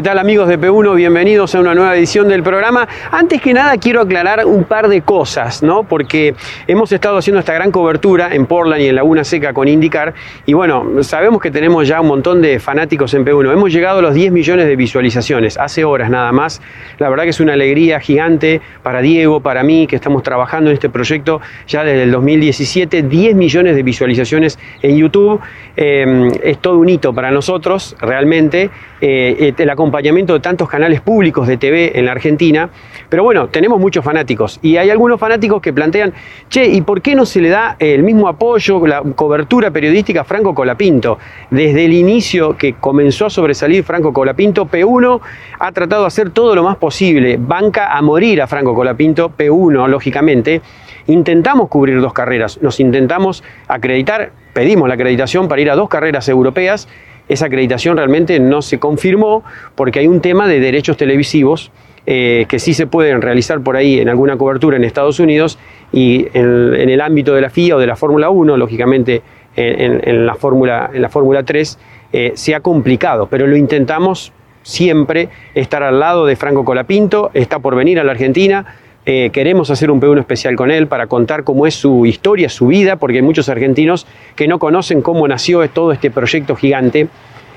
[0.00, 0.94] ¿Qué tal amigos de P1?
[0.94, 2.88] Bienvenidos a una nueva edición del programa.
[3.10, 5.82] Antes que nada quiero aclarar un par de cosas, ¿no?
[5.82, 6.34] Porque
[6.66, 10.14] hemos estado haciendo esta gran cobertura en Portland y en Laguna Seca con IndyCar
[10.46, 13.52] y bueno, sabemos que tenemos ya un montón de fanáticos en P1.
[13.52, 16.62] Hemos llegado a los 10 millones de visualizaciones, hace horas nada más.
[16.96, 20.74] La verdad que es una alegría gigante para Diego, para mí, que estamos trabajando en
[20.76, 23.02] este proyecto ya desde el 2017.
[23.02, 25.42] 10 millones de visualizaciones en YouTube.
[25.76, 28.70] Eh, es todo un hito para nosotros, realmente.
[29.02, 32.68] Eh, el acompañamiento de tantos canales públicos de TV en la Argentina.
[33.08, 36.12] Pero bueno, tenemos muchos fanáticos y hay algunos fanáticos que plantean,
[36.50, 40.24] che, ¿y por qué no se le da el mismo apoyo, la cobertura periodística a
[40.24, 41.18] Franco Colapinto?
[41.50, 45.20] Desde el inicio que comenzó a sobresalir Franco Colapinto, P1
[45.58, 49.88] ha tratado de hacer todo lo más posible, banca a morir a Franco Colapinto, P1,
[49.88, 50.60] lógicamente.
[51.06, 56.28] Intentamos cubrir dos carreras, nos intentamos acreditar, pedimos la acreditación para ir a dos carreras
[56.28, 56.86] europeas
[57.30, 59.42] esa acreditación realmente no se confirmó
[59.74, 61.70] porque hay un tema de derechos televisivos
[62.06, 65.58] eh, que sí se pueden realizar por ahí en alguna cobertura en Estados Unidos
[65.92, 69.22] y en, el ámbito de la FIA o de la Fórmula 1, lógicamente
[69.56, 71.78] en, la Fórmula, en la Fórmula 3,
[72.12, 74.32] eh, se ha complicado, pero lo intentamos
[74.62, 78.66] siempre estar al lado de Franco Colapinto, está por venir a la Argentina,
[79.12, 82.68] eh, queremos hacer un P1 especial con él para contar cómo es su historia, su
[82.68, 84.06] vida, porque hay muchos argentinos
[84.36, 87.08] que no conocen cómo nació todo este proyecto gigante.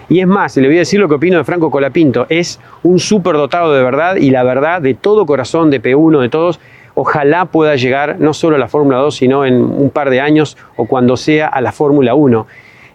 [0.10, 2.98] Y es más, le voy a decir lo que opino de Franco Colapinto, es un
[2.98, 6.60] súper dotado de verdad y la verdad de todo corazón de P1, de todos,
[6.96, 10.58] ojalá pueda llegar no solo a la Fórmula 2, sino en un par de años
[10.76, 12.48] o cuando sea a la Fórmula 1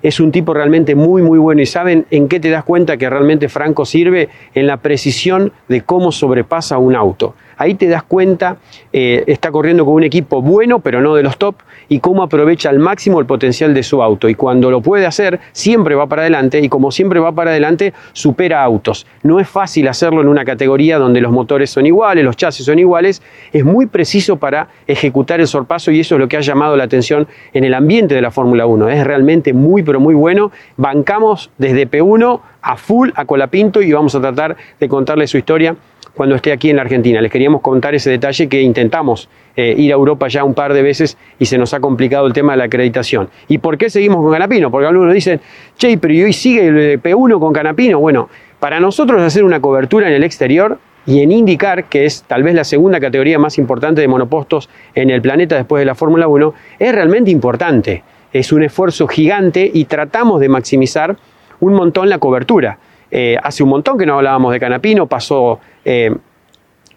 [0.02, 1.60] es un tipo realmente muy, muy bueno.
[1.60, 4.28] ¿Y saben en qué te das cuenta que realmente Franco sirve?
[4.54, 7.34] En la precisión de cómo sobrepasa un auto.
[7.58, 8.56] Ahí te das cuenta,
[8.92, 11.56] eh, está corriendo con un equipo bueno, pero no de los top,
[11.88, 14.28] y cómo aprovecha al máximo el potencial de su auto.
[14.28, 17.92] Y cuando lo puede hacer, siempre va para adelante, y como siempre va para adelante,
[18.12, 19.06] supera autos.
[19.24, 22.78] No es fácil hacerlo en una categoría donde los motores son iguales, los chasis son
[22.78, 23.22] iguales.
[23.52, 26.84] Es muy preciso para ejecutar el sorpaso, y eso es lo que ha llamado la
[26.84, 28.88] atención en el ambiente de la Fórmula 1.
[28.88, 30.52] Es realmente muy, pero muy bueno.
[30.76, 35.76] Bancamos desde P1 a full a Colapinto y vamos a tratar de contarle su historia
[36.18, 37.20] cuando esté aquí en la Argentina.
[37.20, 40.82] Les queríamos contar ese detalle que intentamos eh, ir a Europa ya un par de
[40.82, 43.28] veces y se nos ha complicado el tema de la acreditación.
[43.46, 44.68] ¿Y por qué seguimos con Canapino?
[44.68, 45.40] Porque algunos dicen,
[45.76, 48.00] che, pero ¿y hoy sigue el P1 con Canapino?
[48.00, 52.42] Bueno, para nosotros hacer una cobertura en el exterior y en IndyCar, que es tal
[52.42, 56.26] vez la segunda categoría más importante de monopostos en el planeta después de la Fórmula
[56.26, 58.02] 1, es realmente importante.
[58.32, 61.16] Es un esfuerzo gigante y tratamos de maximizar
[61.60, 62.76] un montón la cobertura.
[63.10, 66.14] Eh, hace un montón que no hablábamos de Canapino, pasó eh,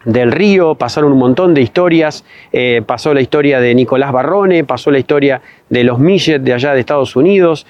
[0.03, 4.89] del Río, pasaron un montón de historias, eh, pasó la historia de Nicolás Barrone, pasó
[4.89, 7.67] la historia de los Millet de allá de Estados Unidos,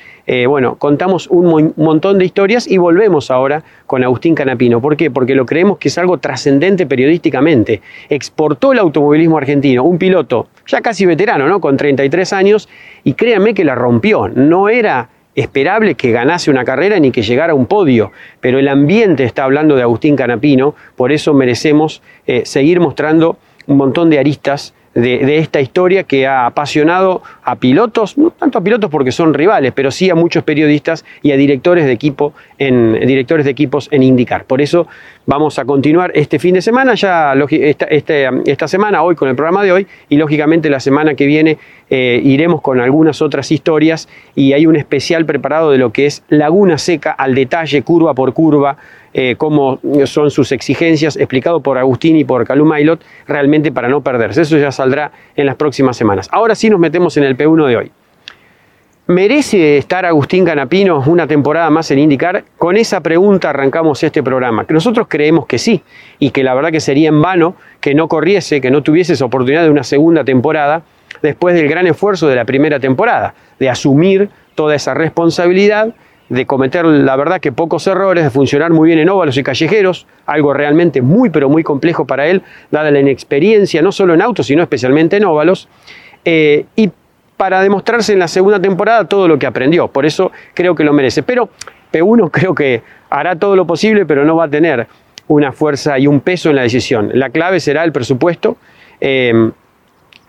[0.48, 4.80] bueno, contamos un montón de historias y volvemos ahora con Agustín Canapino.
[4.80, 5.12] ¿Por qué?
[5.12, 7.82] Porque lo creemos que es algo trascendente periodísticamente.
[8.08, 11.60] Exportó el automovilismo argentino, un piloto ya casi veterano, ¿no?
[11.60, 12.70] Con 33 años,
[13.04, 14.30] y créanme que la rompió.
[14.30, 18.68] No era esperable que ganase una carrera ni que llegara a un podio, pero el
[18.68, 23.38] ambiente está hablando de Agustín Canapino, por eso merecemos eh, seguir mostrando
[23.68, 28.64] un montón de aristas de, esta historia que ha apasionado a pilotos, no tanto a
[28.64, 33.00] pilotos porque son rivales, pero sí a muchos periodistas y a directores de equipo en
[33.06, 34.46] directores de equipos en indicar.
[34.46, 34.88] Por eso
[35.26, 39.36] vamos a continuar este fin de semana, ya esta, este, esta semana, hoy con el
[39.36, 41.58] programa de hoy, y lógicamente la semana que viene
[41.90, 46.24] eh, iremos con algunas otras historias y hay un especial preparado de lo que es
[46.30, 48.78] Laguna Seca al detalle, curva por curva
[49.14, 54.02] eh, cómo son sus exigencias, explicado por Agustín y por Calum Mailot, realmente para no
[54.02, 54.42] perderse.
[54.42, 56.30] Eso ya saldrá en las próximas semanas.
[56.32, 57.92] Ahora sí nos metemos en el P1 de hoy.
[59.08, 62.46] ¿Merece estar Agustín Canapino una temporada más en indicar?
[62.58, 64.66] Con esa pregunta arrancamos este programa.
[64.66, 65.84] Que nosotros creemos que sí,
[66.18, 69.26] y que la verdad que sería en vano que no corriese, que no tuviese esa
[69.26, 70.84] oportunidad de una segunda temporada
[71.22, 75.94] después del gran esfuerzo de la primera temporada, de asumir toda esa responsabilidad
[76.32, 80.08] de cometer, la verdad, que pocos errores, de funcionar muy bien en óvalos y callejeros,
[80.26, 82.42] algo realmente muy, pero muy complejo para él,
[82.72, 85.68] dada la inexperiencia, no solo en autos, sino especialmente en óvalos,
[86.24, 86.90] eh, y
[87.36, 89.90] para demostrarse en la segunda temporada todo lo que aprendió.
[89.90, 91.22] Por eso creo que lo merece.
[91.22, 91.50] Pero
[91.92, 94.88] P1 creo que hará todo lo posible, pero no va a tener
[95.28, 97.12] una fuerza y un peso en la decisión.
[97.14, 98.56] La clave será el presupuesto.
[99.02, 99.52] Eh,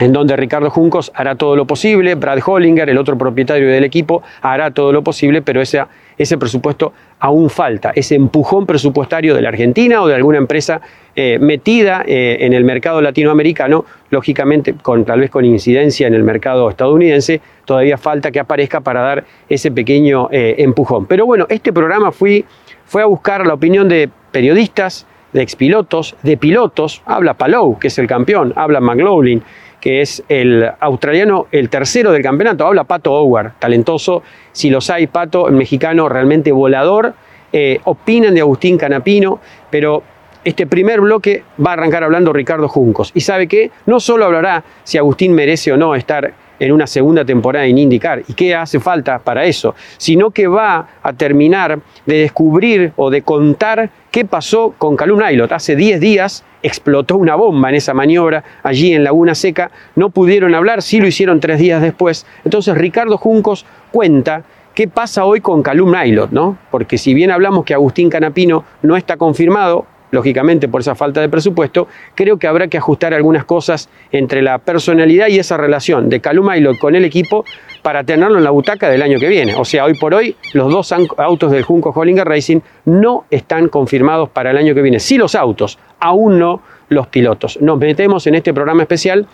[0.02, 4.20] en donde Ricardo Juncos hará todo lo posible, Brad Hollinger, el otro propietario del equipo,
[4.40, 5.80] hará todo lo posible, pero ese,
[6.18, 10.80] ese presupuesto aún falta, ese empujón presupuestario de la Argentina o de alguna empresa
[11.14, 16.24] eh, metida eh, en el mercado latinoamericano, lógicamente con, tal vez con incidencia en el
[16.24, 21.06] mercado estadounidense, todavía falta que aparezca para dar ese pequeño eh, empujón.
[21.06, 22.44] Pero bueno, este programa fue,
[22.86, 27.98] fue a buscar la opinión de periodistas, de expilotos, de pilotos, habla Palou, que es
[27.98, 29.42] el campeón, habla McLaughlin,
[29.82, 32.64] que es el australiano, el tercero del campeonato.
[32.64, 34.22] Habla Pato Howard, talentoso.
[34.52, 37.14] Si los hay, Pato, el mexicano realmente volador.
[37.52, 39.40] Eh, opinan de Agustín Canapino,
[39.70, 40.04] pero
[40.44, 43.10] este primer bloque va a arrancar hablando Ricardo Juncos.
[43.12, 46.32] Y sabe que no solo hablará si Agustín merece o no estar
[46.62, 50.86] en una segunda temporada en IndyCar y qué hace falta para eso, sino que va
[51.02, 55.50] a terminar de descubrir o de contar qué pasó con Calum Nailot.
[55.50, 60.54] Hace 10 días explotó una bomba en esa maniobra allí en Laguna Seca, no pudieron
[60.54, 62.26] hablar, sí lo hicieron tres días después.
[62.44, 66.56] Entonces Ricardo Juncos cuenta qué pasa hoy con Calum Nailot, ¿no?
[66.70, 71.28] Porque si bien hablamos que Agustín Canapino no está confirmado, lógicamente por esa falta de
[71.28, 76.20] presupuesto, creo que habrá que ajustar algunas cosas entre la personalidad y esa relación de
[76.20, 77.44] Calum Aylot con el equipo
[77.82, 79.56] para tenerlo en la butaca del año que viene.
[79.56, 84.28] O sea, hoy por hoy los dos autos del Junco Hollinger Racing no están confirmados
[84.28, 85.00] para el año que viene.
[85.00, 87.60] Sí los autos, aún no los pilotos.
[87.60, 89.26] Nos metemos en este programa especial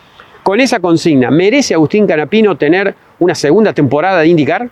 [0.43, 1.31] con esa consigna.
[1.31, 4.71] ¿Merece Agustín Canapino tener una segunda temporada de IndyCar?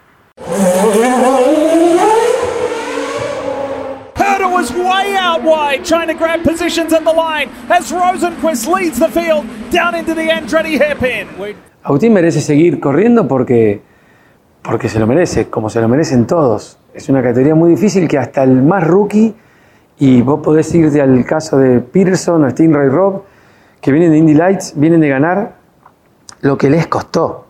[4.67, 9.09] Was way out wide, trying to grab positions at the line as Rosenquist leads the
[9.09, 11.29] field down into the Andretti hairpin.
[11.83, 13.81] Agustín merece seguir corriendo porque,
[14.63, 16.79] porque se lo merece, como se lo merecen todos.
[16.95, 19.35] Es una categoría muy difícil que hasta el más rookie,
[19.99, 23.23] y vos podés irte al caso de Peterson o Stingray Rob,
[23.81, 25.57] que vienen de Indy Lights, vienen de ganar
[26.41, 27.47] lo que les costó.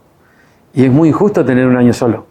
[0.75, 2.27] Y es muy injusto tener un año solo.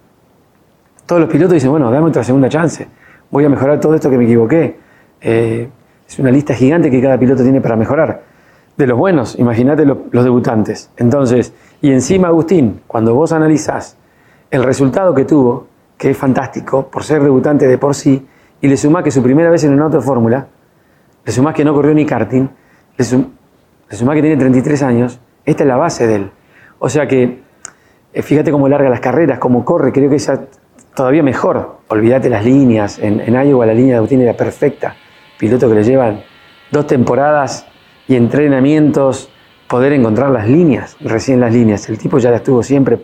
[1.06, 2.88] Todos los pilotos dicen, bueno, dame otra segunda chance
[3.32, 4.78] voy a mejorar todo esto que me equivoqué.
[5.22, 5.70] Eh,
[6.08, 8.24] es una lista gigante que cada piloto tiene para mejorar.
[8.78, 10.92] De los buenos, imagínate los debutantes.
[10.98, 13.98] Entonces, y encima Agustín, cuando vos analizás
[14.52, 15.68] el resultado que tuvo,
[15.98, 18.26] que es fantástico, por ser debutante de por sí,
[18.62, 20.48] y le sumás que su primera vez en un auto de fórmula,
[21.26, 22.50] le sumás que no corrió ni karting,
[22.98, 26.32] le, sumás que tiene 33 años, esta es la base de él.
[26.80, 27.42] O sea que,
[28.14, 30.42] eh, fíjate cómo larga las carreras, cómo corre, creo que esa
[30.96, 31.78] todavía mejor.
[31.90, 32.98] Olvídate las líneas.
[33.00, 34.96] En, en Iowa la línea de Agustín era perfecta.
[35.38, 36.24] Piloto que le llevan
[36.72, 37.68] dos temporadas
[38.08, 39.30] y entrenamientos
[39.68, 41.90] poder encontrar las líneas, recién las líneas.
[41.90, 43.00] El tipo ya las tuvo siempre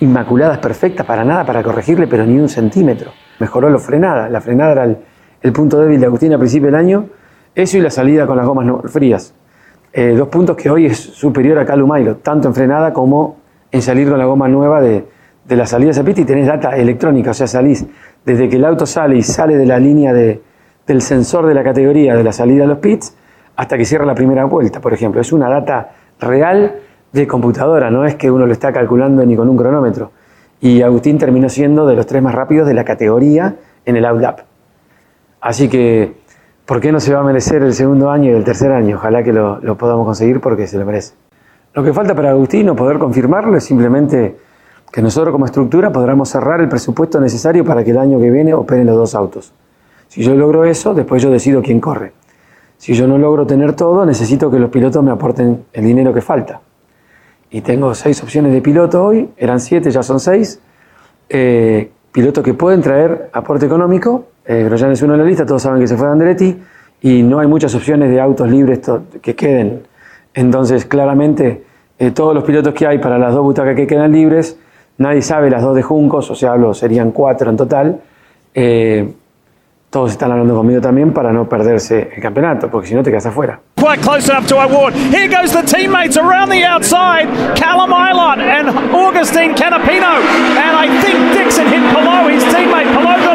[0.00, 3.12] inmaculadas, perfectas, para nada, para corregirle, pero ni un centímetro.
[3.38, 4.28] Mejoró la frenada.
[4.28, 7.06] La frenada era el, punto débil de Agustín a principio del año.
[7.54, 9.34] Eso y la salida con las gomas frías.
[9.92, 11.90] Eh, dos puntos que hoy es superior a Calum
[12.22, 13.36] tanto en frenada como
[13.70, 15.06] en salir con la goma nueva de,
[15.46, 17.86] de la salida pit y tenés data electrónica, o sea, salís
[18.24, 20.42] desde que el auto sale y sale de la línea de,
[20.86, 23.14] del sensor de la categoría de la salida a los pits
[23.54, 25.20] hasta que cierra la primera vuelta, por ejemplo.
[25.20, 26.80] Es una data real
[27.12, 30.10] de computadora, no es que uno lo está calculando ni con un cronómetro.
[30.60, 34.40] Y Agustín terminó siendo de los tres más rápidos de la categoría en el OutLap.
[35.40, 36.14] Así que,
[36.64, 38.96] ¿por qué no se va a merecer el segundo año y el tercer año?
[38.96, 41.14] Ojalá que lo, lo podamos conseguir porque se lo merece.
[41.72, 44.36] Lo que falta para Agustín, o poder confirmarlo, es simplemente
[44.92, 48.54] que nosotros como estructura podamos cerrar el presupuesto necesario para que el año que viene
[48.54, 49.52] operen los dos autos.
[50.08, 52.12] Si yo logro eso, después yo decido quién corre.
[52.78, 56.20] Si yo no logro tener todo, necesito que los pilotos me aporten el dinero que
[56.20, 56.60] falta.
[57.50, 60.60] Y tengo seis opciones de piloto hoy, eran siete, ya son seis.
[61.28, 64.26] Eh, pilotos que pueden traer aporte económico.
[64.44, 66.56] Eh, Grosjean es uno de la lista, todos saben que se fue de Andretti
[67.02, 68.80] y no hay muchas opciones de autos libres
[69.20, 69.82] que queden.
[70.34, 71.64] Entonces, claramente,
[71.98, 74.58] eh, todos los pilotos que hay para las dos butacas que quedan libres
[74.98, 78.00] Nadie sabe las dos de Juncos, o sea, hablo, serían cuatro en total.
[78.54, 79.12] Eh,
[79.90, 83.26] todos están hablando conmigo también para no perderse el campeonato, porque si no te quedas
[83.26, 83.60] afuera.
[83.76, 84.94] Quite close enough to Award.
[84.94, 87.28] Here goes the teammates around the outside.
[87.56, 90.20] Callum Island and Augustine Canapino.
[90.56, 92.92] And I think Dixon hit Pillow, his teammate.
[92.92, 93.25] Pillow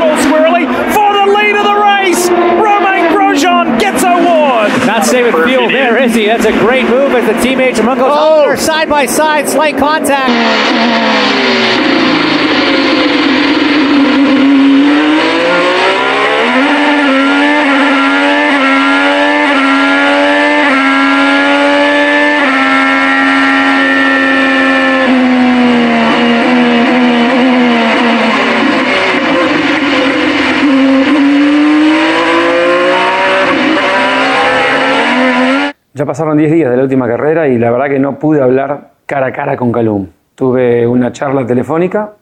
[5.14, 5.34] Award.
[5.34, 6.26] Not saving fuel there, is he?
[6.26, 8.56] That's a great move as the teammates among those oh.
[8.56, 11.91] side by side, slight contact.
[36.02, 38.94] Ya pasaron 10 días de la última carrera y la verdad que no pude hablar
[39.06, 40.08] cara a cara con Calum.
[40.34, 42.14] Tuve una charla telefónica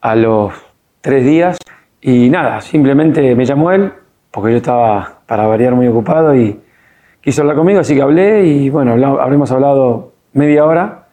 [0.00, 0.54] a los
[1.02, 1.58] tres días
[2.00, 3.92] y nada, simplemente me llamó él
[4.30, 6.58] porque yo estaba para variar muy ocupado y
[7.20, 11.08] quiso hablar conmigo, así que hablé y bueno, habremos hablado media hora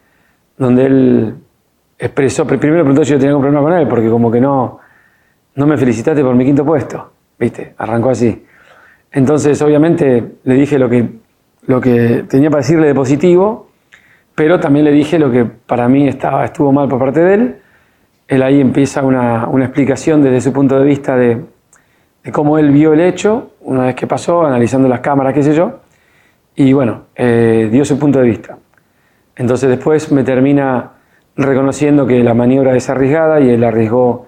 [0.57, 1.35] donde él
[1.97, 4.79] expresó, primero preguntó si yo tenía algún problema con él porque como que no,
[5.55, 7.73] no me felicitaste por mi quinto puesto, ¿viste?
[7.77, 8.45] Arrancó así.
[9.11, 11.27] Entonces obviamente le dije lo que,
[11.69, 13.69] lo que tenía para decirle de positivo,
[14.35, 17.55] pero también le dije lo que para mí estaba, estuvo mal por parte de él
[18.29, 21.43] él ahí empieza una, una explicación desde su punto de vista de,
[22.23, 25.55] de, cómo él vio el hecho, una vez que pasó, analizando las cámaras, qué sé
[25.55, 25.79] yo,
[26.55, 28.59] y bueno, eh, dio su punto de vista.
[29.35, 30.91] Entonces después me termina
[31.35, 34.27] reconociendo que la maniobra es arriesgada y él arriesgó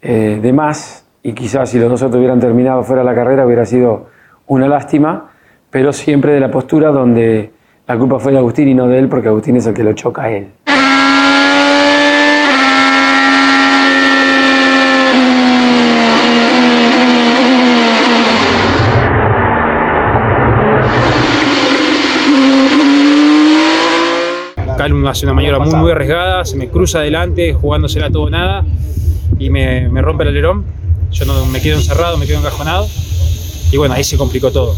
[0.00, 3.66] eh, de más, y quizás si los dos hubieran terminado fuera de la carrera hubiera
[3.66, 4.10] sido
[4.46, 5.32] una lástima,
[5.70, 7.50] pero siempre de la postura donde
[7.86, 9.92] la culpa fue de Agustín y no de él, porque Agustín es el que lo
[9.92, 10.48] choca a él.
[24.76, 28.64] Calum hace una maniobra muy, muy arriesgada, se me cruza adelante, jugándosela todo o nada,
[29.38, 30.64] y me, rompe el alerón.
[31.10, 32.88] Yo no, me quedo encerrado, me quedo encajonado,
[33.70, 34.74] y bueno, ahí se complicó todo.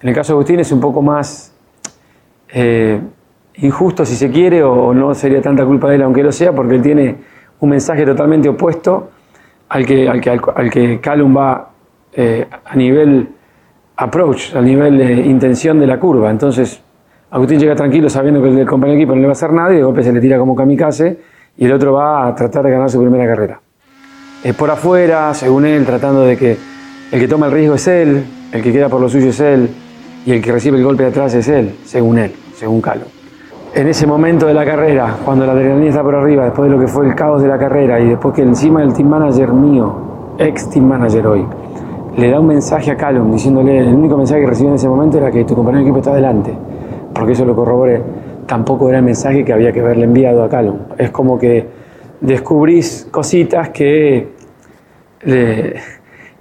[0.00, 1.54] En el caso de Agustín es un poco más
[2.48, 3.00] eh,
[3.56, 6.74] injusto, si se quiere, o no sería tanta culpa de él, aunque lo sea, porque
[6.76, 7.16] él tiene
[7.60, 9.10] un mensaje totalmente opuesto
[9.68, 11.70] al que, al que, al, que Calum va
[12.12, 13.28] eh, a nivel
[13.96, 16.30] approach, a nivel de intención de la curva.
[16.30, 16.82] Entonces,
[17.30, 19.72] Agustín llega tranquilo sabiendo que el compañero de equipo no le va a hacer nada
[19.72, 21.18] y de golpe se le tira como kamikaze
[21.56, 23.60] y el otro va a tratar de ganar su primera carrera.
[24.42, 26.56] Es por afuera, según él, tratando de que
[27.10, 29.70] el que toma el riesgo es él, el que queda por lo suyo es él
[30.24, 33.04] y el que recibe el golpe de atrás es él, según él, según Calo.
[33.74, 36.80] En ese momento de la carrera, cuando la adrenalina está por arriba, después de lo
[36.80, 40.36] que fue el caos de la carrera y después que encima el team manager mío,
[40.38, 41.46] ex team manager hoy,
[42.16, 45.18] le da un mensaje a Callum diciéndole, el único mensaje que recibió en ese momento
[45.18, 46.54] era que tu compañero de equipo está adelante
[47.14, 48.02] porque eso lo corroboré,
[48.46, 50.78] tampoco era el mensaje que había que haberle enviado a Calum.
[50.98, 51.66] Es como que
[52.20, 54.34] descubrís cositas que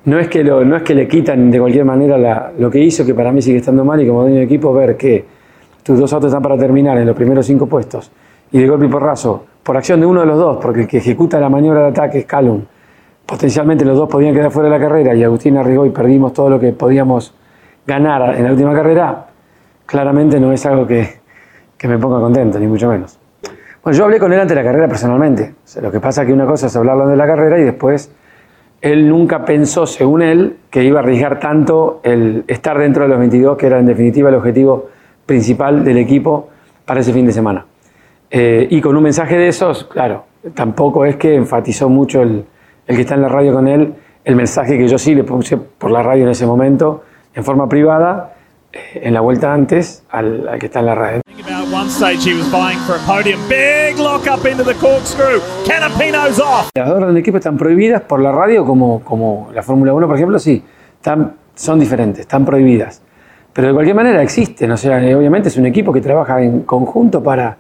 [0.06, 3.14] no, es que no es que le quitan de cualquier manera lo que hizo, que
[3.14, 5.26] para mí sigue estando mal, y como dueño de equipo ver que
[5.82, 8.12] tus dos autos están para terminar en los primeros cinco puestos,
[8.52, 10.98] y de golpe y porrazo, por acción de uno de los dos, porque el que
[10.98, 12.64] ejecuta la maniobra de ataque es Calum,
[13.26, 16.50] potencialmente los dos podían quedar fuera de la carrera y Agustín arriesgó y perdimos todo
[16.50, 17.34] lo que podíamos
[17.88, 19.28] ganar en la última carrera,
[19.86, 21.08] claramente no es algo que,
[21.78, 23.18] que, me ponga contento, ni mucho menos.
[23.84, 25.56] Bueno, yo hablé con él antes de la carrera personalmente.
[25.82, 28.12] lo que pasa es que una cosa es hablarlo de la carrera y después
[28.84, 33.18] él nunca pensó, según él, que iba a arriesgar tanto el estar dentro de los
[33.18, 34.90] 22, que era en definitiva el objetivo
[35.26, 36.50] principal del equipo
[36.84, 37.66] para ese fin de semana.
[38.30, 42.44] Eh, y con un mensaje de esos, claro, tampoco es que enfatizó mucho el,
[42.86, 43.94] el que está en la radio con él,
[44.26, 47.70] el mensaje que yo sí le puse por la radio en ese momento, en forma
[47.70, 48.36] privada,
[48.96, 50.96] en la vuelta antes al, que está en la
[55.18, 55.40] red.
[56.76, 60.16] Las dos del equipo están prohibidas por la radio, como, como la Fórmula 1, por
[60.16, 60.64] ejemplo, sí,
[60.96, 63.02] están, son diferentes, están prohibidas.
[63.52, 67.22] Pero de cualquier manera existen, o sea, obviamente es un equipo que trabaja en conjunto
[67.22, 67.58] para,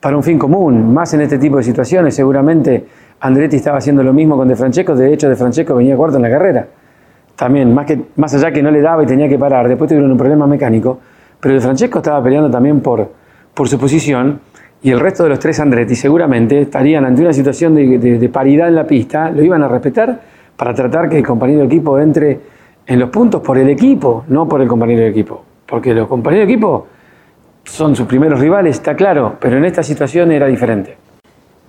[0.00, 2.14] para un fin común, más en este tipo de situaciones.
[2.14, 2.86] Seguramente
[3.20, 6.22] Andretti estaba haciendo lo mismo con De Francesco, de hecho De Francesco venía cuarto en
[6.22, 6.66] la carrera
[7.36, 10.10] también, más, que, más allá que no le daba y tenía que parar, después tuvieron
[10.10, 11.00] un problema mecánico,
[11.40, 13.10] pero el Francesco estaba peleando también por,
[13.54, 14.40] por su posición
[14.82, 18.68] y el resto de los tres Andretti seguramente estarían ante una situación de, de, paridad
[18.68, 20.20] en la pista, lo iban a respetar
[20.56, 22.40] para tratar que el compañero de equipo entre
[22.86, 26.48] en los puntos por el equipo, no por el compañero de equipo, porque los compañeros
[26.48, 26.86] de equipo
[27.64, 30.96] son sus primeros rivales, está claro, pero en esta situación era diferente.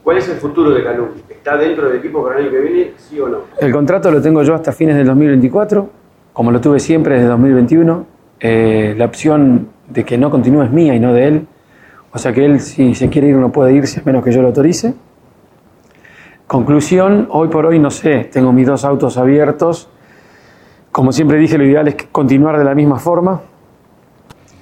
[0.04, 1.10] ¿Cuál es el futuro de Calum?
[1.30, 3.38] ¿Está dentro del equipo para el año que viene, sí o no?
[3.60, 5.90] El contrato lo tengo yo hasta fines del 2024,
[6.34, 8.06] como lo tuve siempre desde 2021.
[8.40, 11.48] Eh, la opción de que no continúe es mía y no de él.
[12.14, 14.42] O sea que él, si se quiere ir, no puede irse a menos que yo
[14.42, 14.94] lo autorice.
[16.48, 19.90] Conclusión, hoy por hoy no sé, tengo mis dos autos abiertos.
[20.92, 23.42] Como siempre dije, lo ideal es continuar de la misma forma.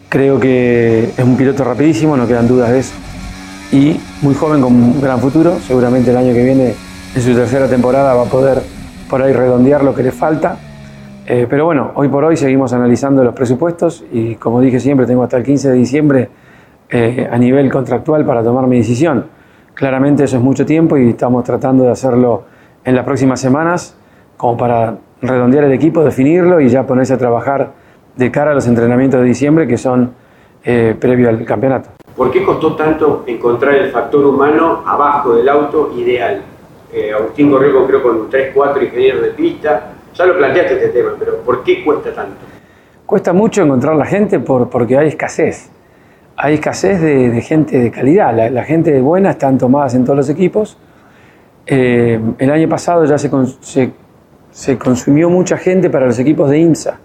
[0.07, 2.93] Creo que es un piloto rapidísimo, no quedan dudas de eso
[3.71, 5.57] y muy joven con un gran futuro.
[5.59, 6.73] Seguramente el año que viene,
[7.15, 8.61] en su tercera temporada, va a poder
[9.09, 10.57] por ahí redondear lo que le falta.
[11.25, 15.23] Eh, pero bueno, hoy por hoy seguimos analizando los presupuestos y como dije siempre, tengo
[15.23, 16.29] hasta el 15 de diciembre
[16.91, 19.27] eh, a nivel contractual para tomar mi decisión.
[19.73, 22.43] Claramente eso es mucho tiempo y estamos tratando de hacerlo
[22.83, 23.95] en las próximas semanas
[24.35, 27.71] como para redondear el equipo, definirlo y ya ponerse a trabajar
[28.15, 30.13] de cara a los entrenamientos de diciembre que son
[30.65, 31.91] eh, previo al campeonato.
[32.15, 36.41] ¿Por qué costó tanto encontrar el factor humano abajo del auto ideal?
[36.91, 39.93] Eh, Agustín corrió creo con 3, 4 ingenieros de pista.
[40.13, 42.41] Ya lo planteaste este tema, pero ¿por qué cuesta tanto?
[43.05, 45.71] Cuesta mucho encontrar la gente por, porque hay escasez.
[46.43, 48.35] Hay escasez de, gente de calidad.
[48.49, 50.75] La, gente buena están tomadas en todos los equipos.
[51.67, 53.29] Eh, el año pasado ya se,
[54.79, 56.97] consumió mucha gente para los equipos de IMSA,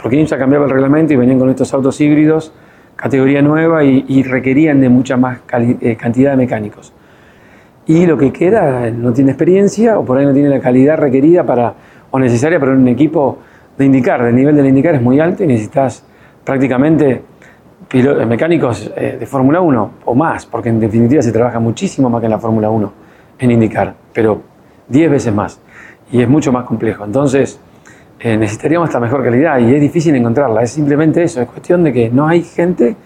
[0.00, 2.52] porque IMSA cambiaba el reglamento y venían con estos autos híbridos,
[2.94, 5.40] categoría nueva, y, y requerían de mucha más
[5.80, 6.92] eh, cantidad de mecánicos.
[7.86, 11.44] Y lo que queda no tiene experiencia o por ahí no tiene la calidad requerida
[11.44, 11.74] para,
[12.12, 13.38] o necesaria para un equipo
[13.76, 14.22] de indicar.
[14.22, 16.04] El nivel del indicar es muy alto y necesitas
[16.44, 17.22] prácticamente
[17.92, 22.26] mecánicos eh, de Fórmula 1 o más, porque en definitiva se trabaja muchísimo más que
[22.26, 22.92] en la Fórmula 1
[23.38, 24.42] en indicar, pero
[24.88, 25.60] 10 veces más
[26.10, 27.04] y es mucho más complejo.
[27.04, 27.60] Entonces
[28.18, 30.62] eh, necesitaríamos esta mejor calidad y es difícil encontrarla.
[30.62, 32.96] Es simplemente eso, es cuestión de que no hay gente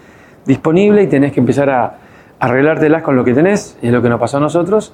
[0.45, 1.97] disponible y tenés que empezar a
[2.39, 4.93] arreglártelas con lo que tenés, y es lo que nos pasó a nosotros.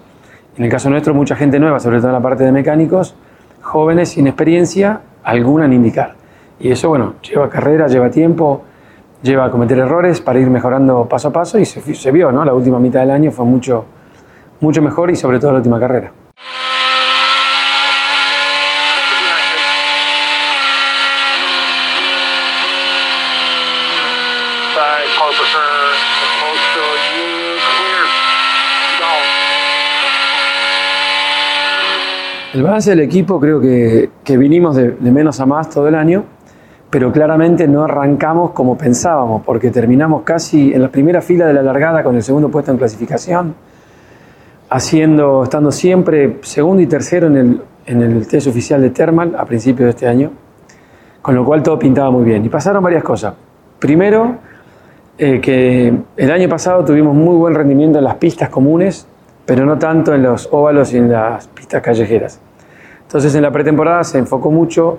[0.58, 3.16] En el caso nuestro, mucha gente nueva, sobre todo en la parte de mecánicos,
[3.62, 6.16] jóvenes sin experiencia, alguna en indicar.
[6.60, 8.64] Y eso, bueno, lleva carrera, lleva tiempo,
[9.22, 12.46] lleva a cometer errores para ir mejorando paso a paso y se, se vio, ¿no?
[12.46, 13.86] La última mitad del año fue mucho,
[14.60, 16.12] mucho mejor y sobre todo la última carrera.
[32.54, 35.94] El balance del equipo creo que, que vinimos de, de, menos a más todo el
[35.94, 36.24] año,
[36.98, 41.62] pero claramente no arrancamos como pensábamos, porque terminamos casi en la primera fila de la
[41.62, 43.54] largada con el segundo puesto en clasificación,
[44.68, 49.90] haciendo, estando siempre segundo y tercero en el, test oficial de Thermal a principios de
[49.92, 50.32] este año,
[51.22, 52.44] con lo cual todo pintaba muy bien.
[52.44, 53.36] Y pasaron varias cosas.
[53.78, 54.38] Primero,
[55.20, 59.08] eh, que el año pasado tuvimos muy buen rendimiento en las pistas comunes,
[59.46, 62.42] pero no tanto en los óvalos y en las pistas callejeras.
[63.04, 64.98] Entonces en la pretemporada se enfocó mucho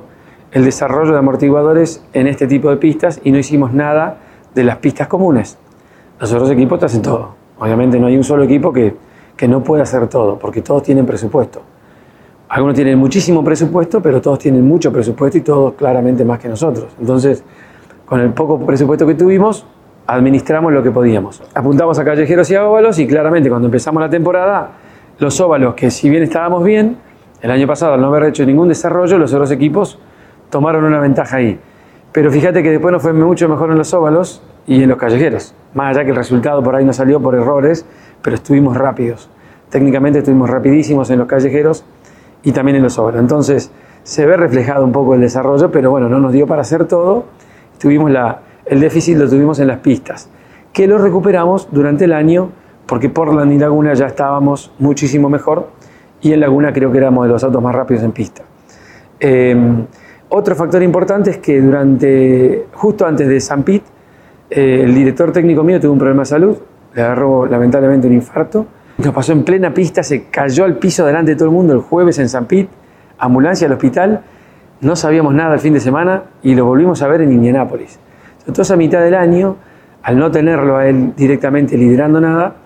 [0.52, 4.18] el desarrollo de amortiguadores en este tipo de pistas y no hicimos nada
[4.54, 5.58] de las pistas comunes.
[6.20, 7.34] Los otros equipos te hacen todo.
[7.58, 8.94] Obviamente no hay un solo equipo que,
[9.36, 11.60] que no pueda hacer todo, porque todos tienen presupuesto.
[12.48, 16.86] Algunos tienen muchísimo presupuesto, pero todos tienen mucho presupuesto y todos claramente más que nosotros.
[16.98, 17.44] Entonces,
[18.06, 19.66] con el poco presupuesto que tuvimos,
[20.06, 21.42] administramos lo que podíamos.
[21.54, 24.70] Apuntamos a callejeros y a óvalos y claramente cuando empezamos la temporada,
[25.18, 26.96] los óvalos, que si bien estábamos bien,
[27.42, 29.98] el año pasado al no haber hecho ningún desarrollo, los otros equipos
[30.50, 31.58] tomaron una ventaja ahí.
[32.12, 35.54] Pero fíjate que después nos fue mucho mejor en los óvalos y en los callejeros.
[35.74, 37.84] Más allá que el resultado por ahí no salió por errores,
[38.22, 39.28] pero estuvimos rápidos.
[39.68, 41.84] Técnicamente estuvimos rapidísimos en los callejeros
[42.42, 43.20] y también en los óvalos.
[43.20, 43.70] Entonces
[44.02, 47.26] se ve reflejado un poco el desarrollo, pero bueno, no nos dio para hacer todo.
[47.78, 50.30] Tuvimos la, el déficit lo tuvimos en las pistas,
[50.72, 52.50] que lo recuperamos durante el año
[52.86, 55.68] porque Portland y Laguna ya estábamos muchísimo mejor
[56.22, 58.42] y en Laguna creo que éramos de los autos más rápidos en pista.
[59.20, 59.84] Eh,
[60.30, 63.86] otro factor importante es que durante, justo antes de San Pete,
[64.50, 66.56] eh, el director técnico mío tuvo un problema de salud,
[66.94, 68.66] le agarró lamentablemente un infarto,
[68.98, 71.80] nos pasó en plena pista, se cayó al piso delante de todo el mundo el
[71.80, 72.68] jueves en San Pete,
[73.18, 74.22] ambulancia al hospital,
[74.80, 77.98] no sabíamos nada el fin de semana y lo volvimos a ver en Indianápolis.
[78.46, 79.56] Entonces a mitad del año,
[80.02, 82.56] al no tenerlo a él directamente liderando nada,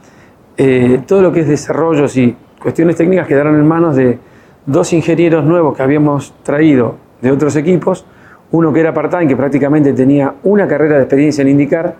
[0.57, 4.19] eh, todo lo que es desarrollos y cuestiones técnicas quedaron en manos de
[4.67, 8.05] dos ingenieros nuevos que habíamos traído de otros equipos,
[8.51, 11.95] uno que era part-time, que prácticamente tenía una carrera de experiencia en IndyCar,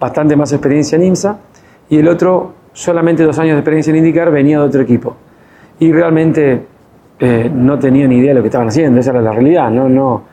[0.00, 1.38] bastante más experiencia en IMSA,
[1.88, 5.14] y el otro solamente dos años de experiencia en IndyCar venía de otro equipo.
[5.78, 6.62] Y realmente
[7.20, 9.88] eh, no tenía ni idea de lo que estaban haciendo, esa era la realidad, no,
[9.88, 10.24] no.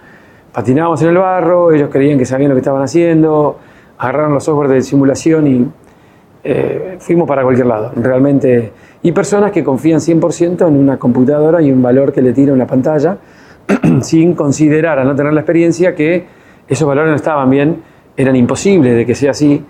[0.51, 3.59] Patinábamos en el barro, ellos creían que sabían lo que estaban haciendo,
[3.99, 5.67] agarraron los software de simulación y
[6.43, 8.71] eh, fuimos para cualquier lado, realmente.
[9.03, 12.65] Y personas que confían 100% en una computadora y un valor que le tira una
[12.65, 13.17] pantalla,
[14.01, 16.25] sin considerar, al no tener la experiencia, que
[16.67, 17.81] esos valores no estaban bien,
[18.15, 19.63] eran imposibles de que sea así.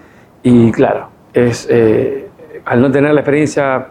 [0.44, 2.28] Y claro, es, eh,
[2.66, 3.88] al no tener la experiencia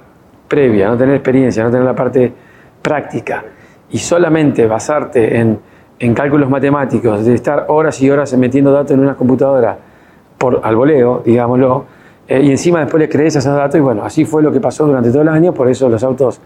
[0.46, 2.32] previa, no tener experiencia, no tener la parte
[2.80, 3.44] práctica
[3.90, 5.58] y solamente basarte en,
[5.98, 9.76] en cálculos matemáticos, de estar horas y horas metiendo datos en una computadora
[10.36, 11.84] por, al voleo, digámoslo,
[12.26, 14.86] eh, y encima después le crees esos datos y bueno, así fue lo que pasó
[14.86, 16.40] durante todo el año, por eso los autos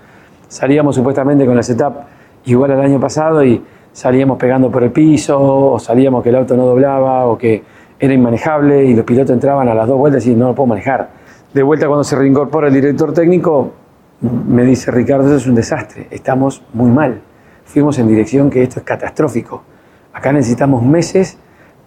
[0.48, 1.94] salíamos supuestamente con el setup
[2.44, 6.56] igual al año pasado y salíamos pegando por el piso, o salíamos que el auto
[6.56, 7.62] no doblaba, o que
[7.98, 11.10] era inmanejable y los pilotos entraban a las dos vueltas y no lo puedo manejar.
[11.52, 13.72] De vuelta cuando se reincorpora el director técnico,
[14.20, 17.20] me dice Ricardo, eso es un desastre, estamos muy mal.
[17.64, 19.62] Fuimos en dirección que esto es catastrófico.
[20.12, 21.38] Acá necesitamos meses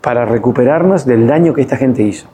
[0.02, 2.28] para recuperarnos del daño que esta gente hizo.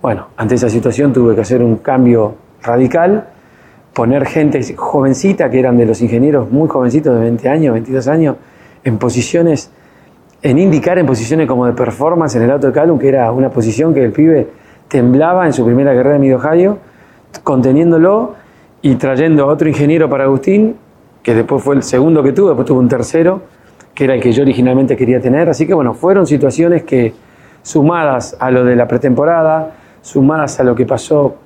[0.00, 3.28] Bueno, ante esa situación tuve que hacer un cambio radical,
[3.92, 8.36] poner gente jovencita, que eran de los ingenieros muy jovencitos de 20 años, 22 años,
[8.84, 9.70] en posiciones,
[10.42, 13.50] en indicar en posiciones como de performance en el auto de Calum, que era una
[13.50, 14.48] posición que el pibe
[14.88, 16.36] temblaba en su primera carrera en Mid
[17.42, 18.34] conteniéndolo
[18.82, 20.76] y trayendo a otro ingeniero para Agustín,
[21.22, 23.42] que después fue el segundo que tuvo, después tuvo un tercero,
[23.94, 25.48] que era el que yo originalmente quería tener.
[25.48, 27.14] Así que bueno, fueron situaciones que
[27.62, 31.36] sumadas a lo de la pretemporada, sumadas a lo que pasó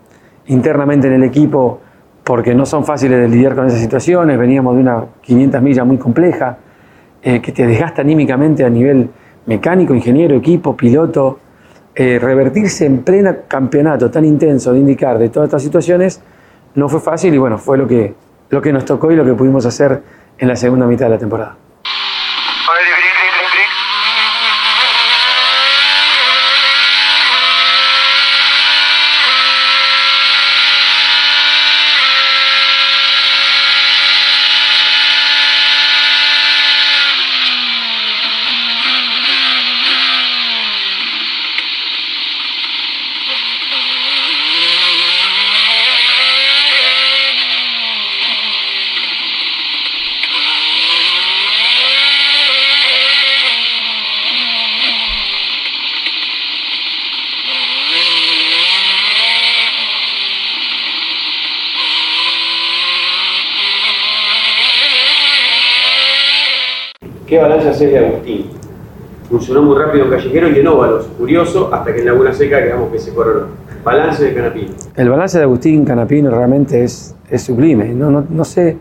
[0.46, 1.80] internamente en el equipo,
[2.26, 5.96] porque no son fáciles de lidiar con esas situaciones, veníamos de una 500 millas muy
[5.96, 6.58] compleja,
[7.22, 9.10] eh, que te desgasta anímicamente a nivel
[9.46, 11.38] mecánico, ingeniero, equipo, piloto,
[11.94, 16.20] eh, revertirse en pleno campeonato tan intenso de indicar de todas estas situaciones
[16.74, 18.12] no fue fácil y bueno, fue lo que,
[18.50, 20.02] lo que nos tocó y lo que pudimos hacer
[20.36, 21.56] en la segunda mitad de la temporada.
[67.78, 68.46] ¿Qué balance haces de Agustín?
[69.28, 72.90] Funcionó muy rápido en Callejero y en óvalos, curioso, hasta que en Laguna Seca digamos
[72.90, 73.46] que se coronó.
[73.84, 74.74] Balance de Canapino.
[74.96, 77.88] El balance de Agustín Canapino realmente es, sublime.
[77.88, 78.76] No, no, no sé,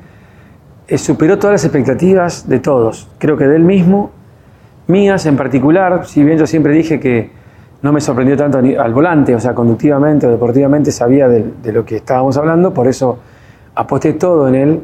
[0.88, 3.10] eh, superó todas las expectativas de todos.
[3.18, 4.12] Creo que de él mismo,
[4.88, 7.32] mías en particular, si bien yo siempre dije que
[7.82, 11.98] no me sorprendió tanto al volante, o sea, conductivamente o deportivamente sabía de, lo que
[11.98, 13.20] estábamos hablando, por eso
[13.76, 14.80] aposté todo en él.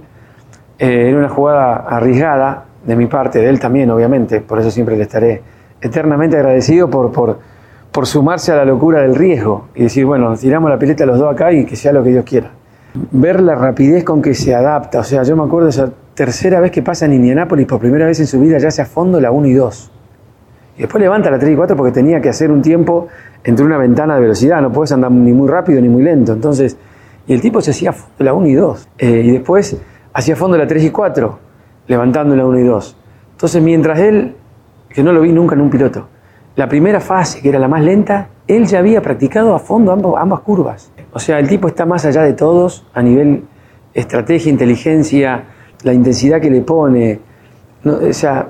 [0.78, 4.98] Eh, era una jugada arriesgada, de mi parte, de él también, obviamente, por eso siempre
[4.98, 5.41] le estaré
[5.80, 7.39] eternamente agradecido por, por,
[7.91, 11.32] por sumarse a la locura del riesgo y decir, bueno, tiramos la pileta los dos
[11.34, 12.52] acá y que sea lo que Dios quiera.
[13.12, 16.72] Ver la rapidez con que se adapta, o sea, yo me acuerdo esa tercera vez
[16.72, 19.32] que pasa en Indianápolis por primera vez en su vida, ya hace a fondo la
[19.32, 19.91] 1 y 2.
[20.78, 23.08] Y después levanta la 3 y 4 porque tenía que hacer un tiempo
[23.44, 26.34] entre una ventana de velocidad, no puedes andar ni muy rápido ni muy lento.
[26.34, 26.78] Entonces,
[27.28, 28.88] y el tipo se hacía la 1 y 2.
[28.98, 29.78] Eh, y después
[30.13, 31.51] hacía fondo la 3 y 4
[31.88, 32.98] levantando la 1 y 2.
[33.32, 34.36] Entonces, mientras él,
[34.89, 36.08] que no lo vi nunca en un piloto,
[36.56, 40.39] la primera fase, que era la más lenta, él ya había practicado a fondo ambas,
[40.41, 40.91] curvas.
[41.13, 43.44] O sea, el tipo está más allá de todos a nivel
[43.94, 45.44] estrategia, inteligencia,
[45.84, 47.20] la intensidad que le pone.
[47.86, 48.50] o sea,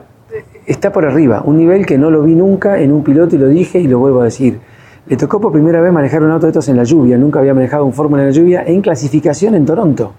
[0.65, 3.47] está por arriba, un nivel que no lo vi nunca en un piloto y lo
[3.47, 4.59] dije y lo vuelvo a decir.
[5.07, 7.53] Le tocó por primera vez manejar un auto de estos en la lluvia, nunca había
[7.53, 10.13] manejado un Fórmula en la lluvia en clasificación en Toronto.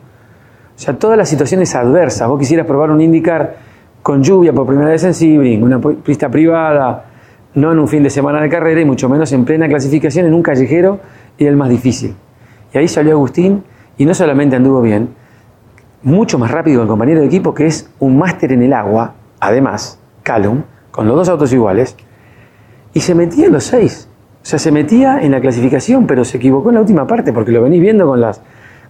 [0.83, 2.27] O sea, todas las situaciones adversas.
[2.27, 3.55] Vos quisieras probar un IndyCar
[4.03, 7.05] con lluvia por primera vez en Sebring, una pista privada,
[7.55, 10.35] no en un fin de semana de carrera y mucho menos en plena clasificación en
[10.35, 10.99] un callejero
[11.39, 12.17] y el más difícil.
[12.75, 13.63] Y ahí salió Agustín
[13.97, 15.11] y no solamente anduvo bien,
[16.03, 19.15] mucho más rápido que el compañero de equipo que es un máster en el agua,
[19.39, 21.95] además, Calum, con los dos autos iguales,
[22.93, 24.09] y se metía en los seis.
[24.43, 27.53] O sea, se metía en la clasificación, pero se equivocó en la última parte, porque
[27.53, 28.41] lo venís viendo con, las,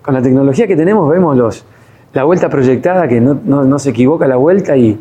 [0.00, 1.66] con la tecnología que tenemos, vemos los,
[2.12, 5.00] la vuelta proyectada, que no, se equivoca la vuelta y,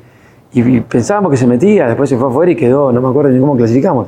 [0.88, 3.56] pensábamos que se metía, después se fue afuera y quedó, no me acuerdo ni cómo
[3.56, 4.08] clasificamos.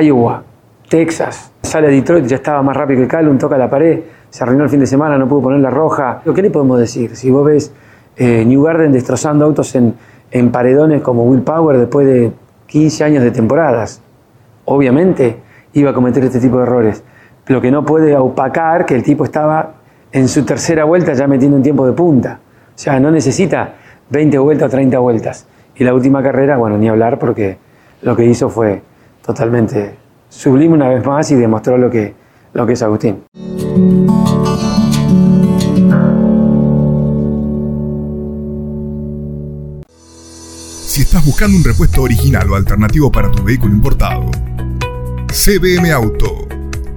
[0.00, 0.42] Iowa,
[0.88, 4.64] Texas, sale a Detroit, ya estaba más rápido que Calum, toca la pared, se arruinó
[4.64, 6.22] el fin de semana, no pudo poner la roja.
[6.34, 7.16] ¿Qué le podemos decir?
[7.16, 7.72] Si vos ves
[8.16, 9.94] eh, New Garden destrozando autos en,
[10.30, 12.32] en paredones como Will Power después de
[12.66, 14.02] 15 años de temporadas,
[14.64, 15.38] obviamente
[15.72, 17.02] iba a cometer este tipo de errores.
[17.46, 19.77] Lo que no puede opacar que el tipo estaba
[20.12, 22.40] en su tercera vuelta ya metiendo un tiempo de punta.
[22.74, 23.74] O sea, no necesita
[24.10, 25.46] 20 vueltas o 30 vueltas.
[25.76, 27.58] Y la última carrera, bueno, ni hablar porque
[28.02, 28.82] lo que hizo fue
[29.24, 29.94] totalmente
[30.28, 32.14] sublime una vez más y demostró lo que,
[32.52, 33.24] lo que es Agustín.
[40.86, 44.30] Si estás buscando un repuesto original o alternativo para tu vehículo importado,
[45.28, 46.48] CBM Auto.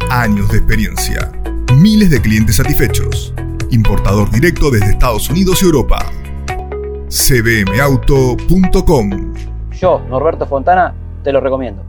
[0.10, 1.32] Años de experiencia
[1.74, 3.34] miles de clientes satisfechos.
[3.70, 6.06] Importador directo desde Estados Unidos y Europa.
[7.10, 8.54] cbmauto.com
[9.72, 11.84] Yo, Norberto Fontana, te lo recomiendo.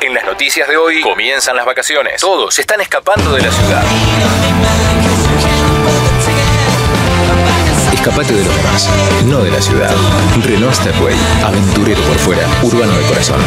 [0.00, 2.20] En las noticias de hoy comienzan las vacaciones.
[2.20, 3.84] Todos están escapando de la ciudad.
[7.92, 8.88] Escapate de los demás,
[9.26, 9.94] no de la ciudad.
[10.44, 13.40] Renault Stepway, aventurero por fuera, urbano de corazón.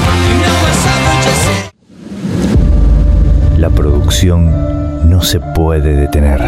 [3.62, 6.42] La producción no se puede detener.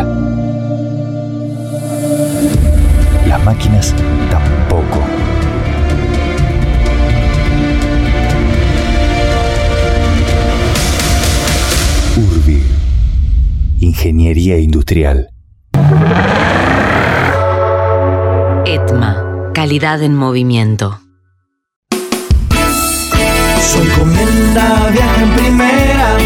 [3.28, 3.93] Las máquinas
[4.32, 4.99] tampoco.
[12.17, 12.63] Urbi.
[13.80, 15.30] Ingeniería Industrial.
[18.65, 19.52] ETMA.
[19.54, 20.99] Calidad en movimiento.
[23.62, 26.17] Su encomienda viaja en primera,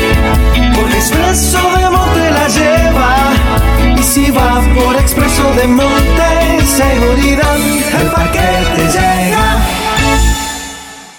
[1.10, 3.98] Expreso de Monte la lleva.
[3.98, 7.56] Y si va por Expreso de Monte, seguridad,
[8.02, 9.58] el paquete llega.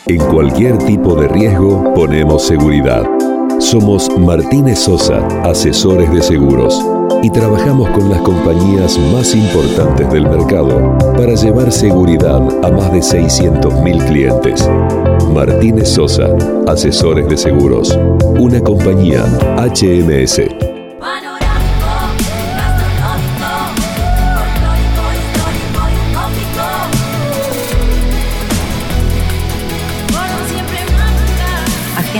[0.06, 3.17] En cualquier tipo de riesgo ponemos seguridad.
[3.70, 6.82] Somos Martínez Sosa, asesores de seguros,
[7.22, 13.00] y trabajamos con las compañías más importantes del mercado para llevar seguridad a más de
[13.00, 14.66] 600.000 clientes.
[15.34, 16.34] Martínez Sosa,
[16.66, 17.94] asesores de seguros,
[18.38, 19.26] una compañía
[19.58, 20.77] HMS.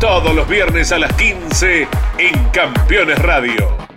[0.00, 1.86] Todos los viernes a las 15
[2.16, 3.89] en Campeones Radio.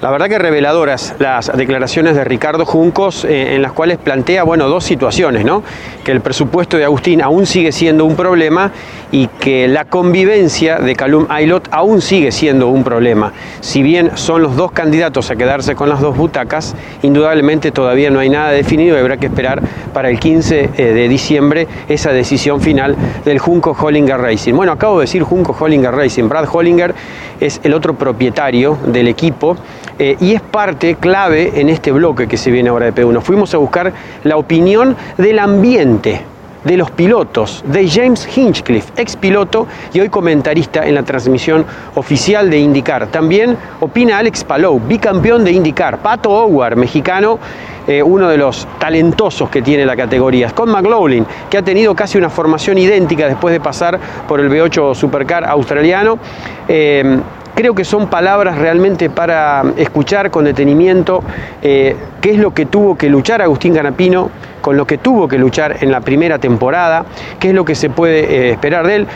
[0.00, 4.68] La verdad que reveladoras las declaraciones de Ricardo Juncos eh, en las cuales plantea, bueno,
[4.68, 5.64] dos situaciones, ¿no?
[6.04, 8.70] Que el presupuesto de Agustín aún sigue siendo un problema
[9.10, 13.32] y que la convivencia de Calum Aylot aún sigue siendo un problema.
[13.60, 18.20] Si bien son los dos candidatos a quedarse con las dos butacas, indudablemente todavía no
[18.20, 19.60] hay nada definido y habrá que esperar
[19.92, 24.54] para el 15 eh, de diciembre esa decisión final del Junco Hollinger Racing.
[24.54, 26.28] Bueno, acabo de decir Junco Hollinger Racing.
[26.28, 26.94] Brad Hollinger
[27.40, 29.56] es el otro propietario del equipo
[29.98, 33.20] eh, y es parte clave en este bloque que se viene ahora de P1.
[33.20, 33.92] Fuimos a buscar
[34.24, 36.22] la opinión del ambiente
[36.64, 42.50] de los pilotos, de James Hinchcliffe, ex piloto y hoy comentarista en la transmisión oficial
[42.50, 43.06] de IndyCar.
[43.08, 47.38] También opina Alex Palou, bicampeón de IndyCar, Pato Howard, mexicano,
[47.88, 50.50] eh, uno de los talentosos que tiene la categoría.
[50.50, 53.98] Scott McLaughlin, que ha tenido casi una formación idéntica después de pasar
[54.28, 56.18] por el V8 Supercar australiano.
[56.68, 57.18] Eh,
[57.54, 61.24] creo que son palabras realmente para escuchar con detenimiento
[61.62, 65.38] eh, qué es lo que tuvo que luchar Agustín Canapino con lo que tuvo que
[65.38, 67.04] luchar en la primera temporada,
[67.38, 69.06] qué es lo que se puede esperar de él.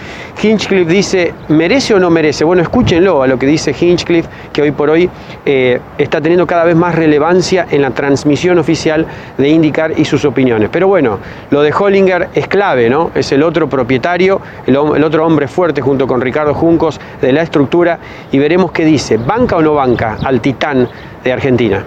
[0.40, 2.44] Hinchcliffe dice, ¿merece o no merece?
[2.44, 5.10] Bueno, escúchenlo a lo que dice Hinchcliffe, que hoy por hoy
[5.44, 10.70] está teniendo cada vez más relevancia en la transmisión oficial de IndyCar y sus opiniones.
[10.72, 11.18] Pero bueno,
[11.50, 13.10] lo de Hollinger es clave, ¿no?
[13.14, 17.98] Es el otro propietario, el otro hombre fuerte junto con Ricardo Juncos de la estructura
[18.30, 20.88] y veremos qué dice, ¿banca o no banca al titán
[21.22, 21.84] de Argentina?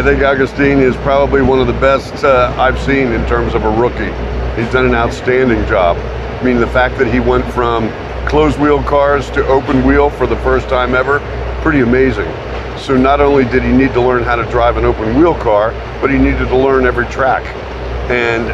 [0.00, 3.66] I think Augustine is probably one of the best uh, I've seen in terms of
[3.66, 4.08] a rookie.
[4.58, 5.98] He's done an outstanding job.
[5.98, 7.90] I mean, the fact that he went from
[8.26, 11.20] closed wheel cars to open wheel for the first time ever,
[11.60, 12.24] pretty amazing.
[12.78, 15.72] So not only did he need to learn how to drive an open wheel car,
[16.00, 17.44] but he needed to learn every track.
[18.10, 18.48] And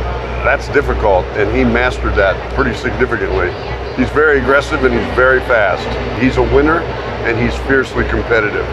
[0.45, 3.53] that's difficult, and he mastered that pretty significantly.
[3.95, 5.87] He's very aggressive and he's very fast.
[6.21, 6.81] He's a winner
[7.23, 8.67] and he's fiercely competitive.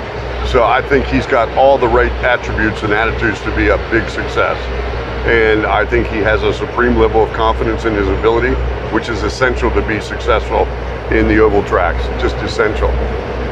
[0.51, 4.08] So I think he's got all the right attributes and attitudes to be a big
[4.10, 4.58] success.
[5.25, 8.53] And I think he has a supreme level of confidence in his ability,
[8.93, 10.65] which is essential to be successful
[11.15, 12.89] in the oval tracks, just essential.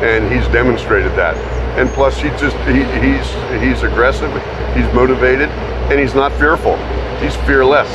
[0.04, 1.38] and he's demonstrated that.
[1.78, 3.28] And plus, he just he, he's
[3.62, 4.32] he's aggressive,
[4.76, 5.50] he's motivated,
[5.90, 6.76] and he's not fearful.
[7.20, 7.90] He's fearless.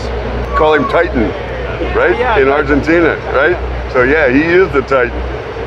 [0.57, 1.29] Call him Titan,
[1.95, 2.17] right?
[2.41, 3.57] In Argentina, right?
[3.93, 5.19] So yeah, he is the Titan.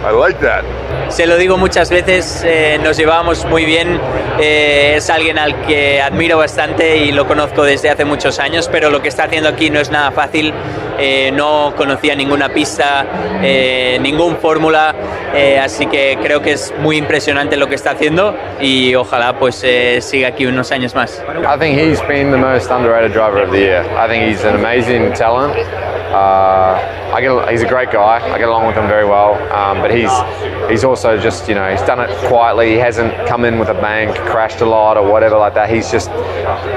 [0.01, 0.63] I like that.
[1.09, 3.99] Se lo digo muchas veces, eh, nos llevamos muy bien,
[4.39, 8.89] eh, es alguien al que admiro bastante y lo conozco desde hace muchos años, pero
[8.91, 10.53] lo que está haciendo aquí no es nada fácil,
[10.99, 13.05] eh, no conocía ninguna pista,
[13.41, 14.93] eh, ningún fórmula,
[15.33, 19.61] eh, así que creo que es muy impresionante lo que está haciendo y ojalá pues
[19.65, 21.23] eh, siga aquí unos años más.
[21.43, 23.83] I think he's been the most underrated driver of the year.
[23.97, 25.55] I think he's an amazing talent.
[26.11, 26.77] Uh,
[27.13, 28.19] I get, he's a great guy.
[28.19, 29.33] I get along with him very well.
[29.51, 30.11] Um, but he's
[30.69, 32.71] he's also just you know he's done it quietly.
[32.71, 35.69] He hasn't come in with a bang, crashed a lot or whatever like that.
[35.69, 36.09] He's just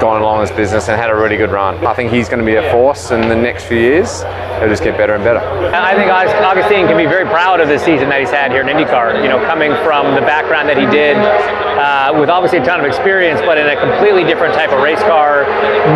[0.01, 1.85] gone along his business and had a really good run.
[1.85, 4.23] I think he's going to be a force in the next few years.
[4.59, 5.39] He'll just get better and better.
[5.73, 8.67] I think Augustine can be very proud of the season that he's had here in
[8.67, 9.21] IndyCar.
[9.21, 12.85] You know, coming from the background that he did, uh, with obviously a ton of
[12.85, 15.43] experience, but in a completely different type of race car.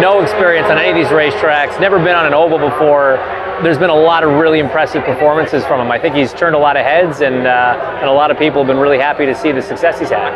[0.02, 1.80] No experience on any of these racetracks.
[1.80, 3.18] Never been on an oval before.
[3.64, 5.92] There's been a lot of really impressive performances from him.
[5.92, 8.62] I think he's turned a lot of heads, and uh, and a lot of people
[8.62, 10.32] have been really happy to see the success he's had.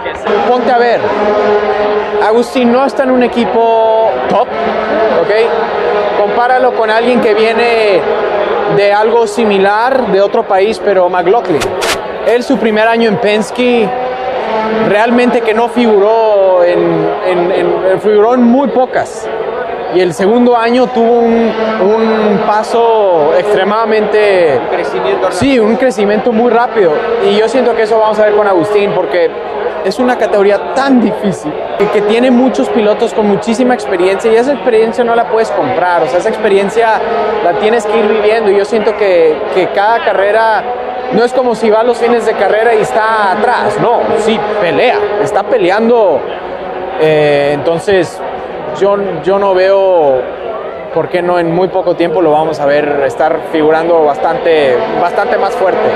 [0.48, 1.00] Ponte a ver.
[2.24, 5.32] Agustín no está en un equipo top, ¿ok?
[6.20, 8.02] Compáralo con alguien que viene
[8.76, 11.60] de algo similar de otro país, pero McLaughlin.
[12.28, 13.88] Él su primer año en Penske
[14.90, 19.28] realmente que no figuró en, en- en- figuró en muy pocas.
[19.94, 21.52] Y el segundo año tuvo un,
[21.82, 24.60] un paso extremadamente...
[25.32, 26.94] Sí, un crecimiento muy rápido.
[27.30, 29.30] Y yo siento que eso vamos a ver con Agustín porque
[29.86, 34.54] es una categoría tan difícil y que tiene muchos pilotos con muchísima experiencia y esa
[34.54, 37.00] experiencia no la puedes comprar, o sea, esa experiencia
[37.44, 38.52] la tienes que ir viviendo.
[38.52, 40.64] Y yo siento que, que cada carrera
[41.14, 44.40] no es como si va a los fines de carrera y está atrás, no, sí,
[44.62, 46.22] pelea, está peleando,
[47.00, 48.20] eh, entonces
[48.80, 50.22] yo, yo no veo
[50.94, 55.38] por qué no en muy poco tiempo lo vamos a ver estar figurando bastante, bastante
[55.38, 55.90] más fuerte.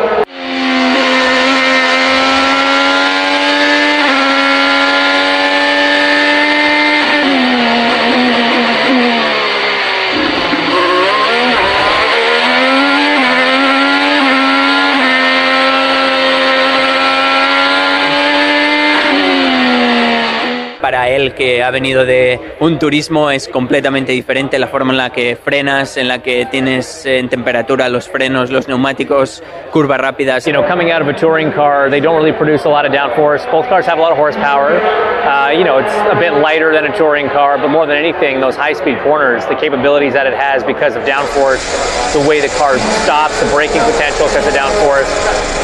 [21.34, 25.98] Que ha venido de un turismo es completamente diferente la forma en la que frenas,
[25.98, 30.46] en la que tienes eh, en temperatura los frenos, los neumáticos, curvas rápidas.
[30.46, 32.94] You know, coming out of a touring car, they don't really produce a lot of
[32.94, 33.50] downforce.
[33.52, 35.05] Both cars have a lot of horsepower.
[35.26, 38.38] Uh, you know, it's a bit lighter than a touring car, but more than anything,
[38.38, 41.66] those high-speed corners, the capabilities that it has because of downforce,
[42.14, 45.10] the way the car stops, the braking potential because of downforce.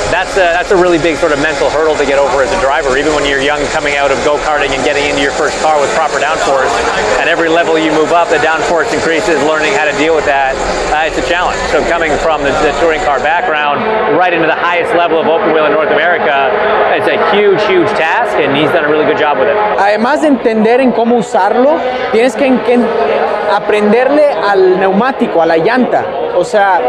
[0.10, 2.60] That's a, that's a really big sort of mental hurdle to get over as a
[2.60, 5.78] driver, even when you're young coming out of go-karting and getting into your first car
[5.78, 6.74] with proper downforce.
[7.22, 10.58] At every level you move up, the downforce increases, learning how to deal with that,
[10.90, 11.62] uh, it's a challenge.
[11.70, 13.86] So coming from the, the touring car background
[14.18, 16.50] right into the highest level of open wheel in North America,
[16.98, 19.51] it's a huge, huge task, and he's done a really good job with it.
[19.80, 21.76] Además de entender en cómo usarlo,
[22.12, 22.52] tienes que,
[23.54, 26.06] aprenderle al neumático, a la llanta.
[26.36, 26.80] O sea,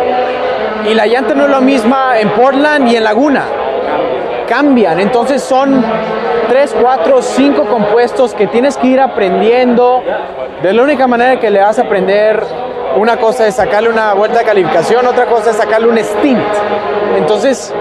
[0.89, 3.45] y la llanta no es la misma en Portland y en Laguna.
[4.49, 5.83] Cambian, entonces son
[6.49, 10.03] tres, cuatro, cinco compuestos que tienes que ir aprendiendo.
[10.63, 12.45] De la única manera que le vas a aprender,
[12.97, 16.43] una cosa es sacarle una vuelta de calificación, otra cosa es sacarle un stint.
[17.17, 17.75] Entonces,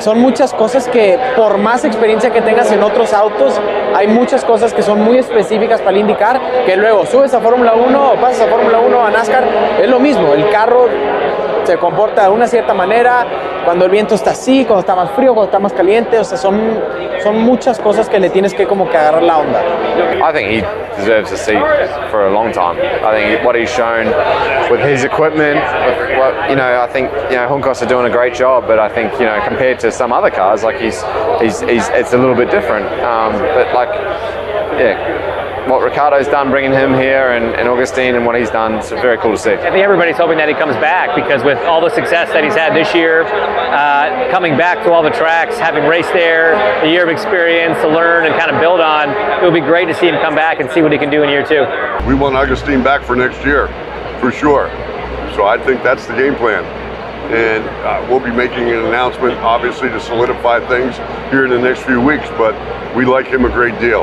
[0.00, 3.60] son muchas cosas que por más experiencia que tengas en otros autos,
[3.94, 8.12] hay muchas cosas que son muy específicas para indicar, que luego subes a Fórmula 1
[8.12, 9.44] o pasas a Fórmula 1 a NASCAR,
[9.80, 10.88] es lo mismo, el carro
[11.64, 13.26] se comporta de una cierta manera,
[13.64, 16.38] cuando el viento está así, cuando está más frío, cuando está más caliente, o sea,
[16.38, 16.78] son,
[17.22, 19.60] son muchas cosas que le tienes que como que agarrar la onda.
[20.22, 20.60] I think he
[20.96, 21.62] deserves a seat
[22.10, 22.78] for a long time.
[22.78, 24.06] I think what he's shown
[24.70, 28.10] with his equipment, with what, you know, I think you know Juncos are doing a
[28.10, 31.02] great job, but I think you know compared to some other cars, like he's
[31.40, 32.86] he's, he's it's a little bit different.
[33.02, 33.88] Um, but like,
[34.78, 35.29] yeah,
[35.70, 39.16] what Ricardo's done bringing him here and, and Augustine and what he's done, it's very
[39.18, 39.52] cool to see.
[39.52, 42.56] I think everybody's hoping that he comes back because with all the success that he's
[42.56, 47.04] had this year, uh, coming back to all the tracks, having raced there, a year
[47.04, 50.08] of experience to learn and kind of build on, it would be great to see
[50.08, 51.62] him come back and see what he can do in year two.
[52.04, 53.68] We want Augustine back for next year,
[54.18, 54.68] for sure.
[55.38, 56.64] So I think that's the game plan.
[57.30, 60.96] And uh, we'll be making an announcement, obviously, to solidify things
[61.30, 62.58] here in the next few weeks, but
[62.96, 64.02] we like him a great deal.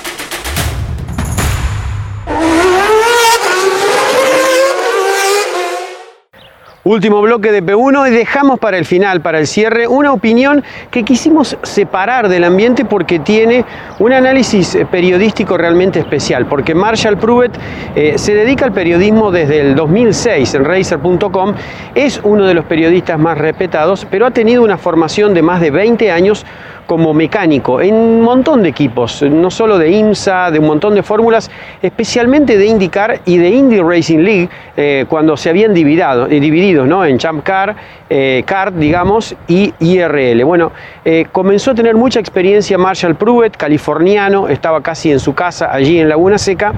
[6.83, 11.03] Último bloque de P1 y dejamos para el final, para el cierre, una opinión que
[11.03, 13.63] quisimos separar del ambiente porque tiene
[13.99, 17.51] un análisis periodístico realmente especial, porque Marshall Pruitt
[17.95, 21.53] eh, se dedica al periodismo desde el 2006 en racer.com,
[21.93, 25.69] es uno de los periodistas más respetados, pero ha tenido una formación de más de
[25.69, 26.47] 20 años
[26.91, 31.03] como mecánico en un montón de equipos, no solo de IMSA, de un montón de
[31.03, 31.49] fórmulas,
[31.81, 36.39] especialmente de IndyCar y de Indy Racing League, eh, cuando se habían dividido, eh,
[36.73, 37.05] ¿no?
[37.05, 37.75] en Champ Car,
[38.09, 40.43] eh, Kart, digamos, y IRL.
[40.43, 40.71] Bueno,
[41.05, 45.99] eh, comenzó a tener mucha experiencia Marshall Pruitt, californiano, estaba casi en su casa allí
[45.99, 46.73] en Laguna Seca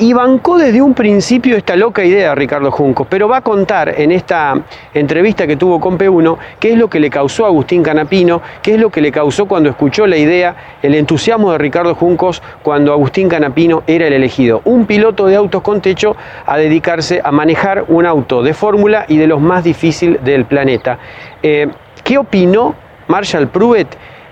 [0.00, 4.12] y bancó desde un principio esta loca idea Ricardo Junco, pero va a contar en
[4.12, 4.54] esta
[4.94, 8.74] entrevista que tuvo con P1 qué es lo que le causó a Agustín Canapino, qué
[8.74, 12.92] es lo que le causó cuando escuchó la idea, el entusiasmo de Ricardo Juncos cuando
[12.92, 14.62] Agustín Canapino era el elegido.
[14.64, 16.14] Un piloto de autos con techo
[16.46, 20.98] a dedicarse a manejar un auto de fórmula y de los más difíciles del planeta.
[21.42, 21.66] Eh,
[22.04, 22.76] ¿Qué opinó
[23.08, 23.88] Marshall Pruitt?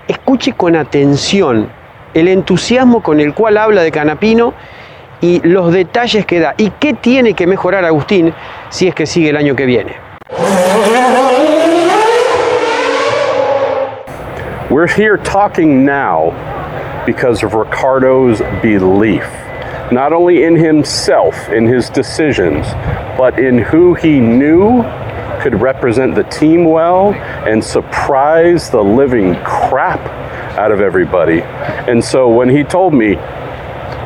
[0.07, 1.67] Escuche con atención
[2.13, 4.53] el entusiasmo con el cual habla de Canapino
[5.21, 8.33] y los detalles que da y qué tiene que mejorar Agustín
[8.69, 9.95] si es que sigue el año que viene.
[14.69, 16.33] We're here talking now
[17.05, 19.23] because of Ricardo's belief,
[19.91, 22.67] not only in himself, in his decisions,
[23.17, 24.83] but in who he knew
[25.39, 27.13] could represent the team well
[27.47, 30.01] and surprise the living crap
[30.57, 31.41] out of everybody.
[31.41, 33.15] And so when he told me,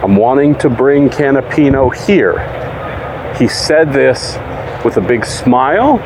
[0.04, 2.40] I'm wanting to bring Canapino here,
[3.38, 4.38] he said this
[4.84, 6.00] with a big smile,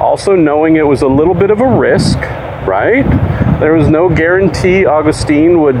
[0.00, 2.18] also knowing it was a little bit of a risk,
[2.66, 3.04] right?
[3.60, 5.76] There was no guarantee Augustine would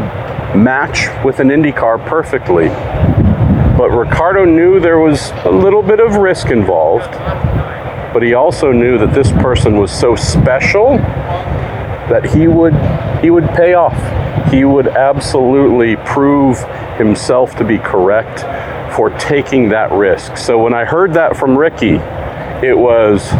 [0.54, 2.68] match with an Indy car perfectly.
[2.68, 7.10] But Ricardo knew there was a little bit of risk involved,
[8.12, 10.98] but he also knew that this person was so special
[12.08, 12.74] that he would
[13.22, 14.19] he would pay off.
[14.50, 16.58] He would absolutely prove
[16.96, 18.40] himself to be correct
[18.94, 20.36] for taking that risk.
[20.36, 21.96] So when I heard that from Ricky,
[22.66, 23.32] it was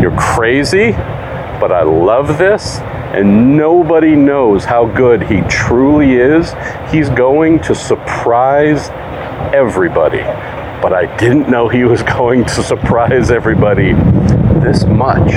[0.00, 0.92] you're crazy,
[1.60, 6.52] but I love this and nobody knows how good he truly is.
[6.92, 8.90] He's going to surprise
[9.54, 10.18] everybody.
[10.82, 13.94] But I didn't know he was going to surprise everybody
[14.60, 15.32] this much.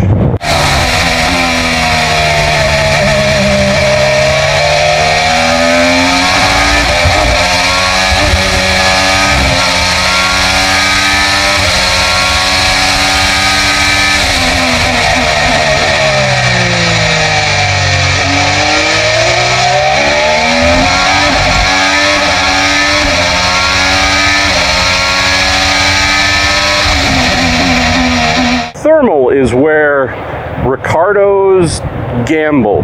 [32.25, 32.83] Gamble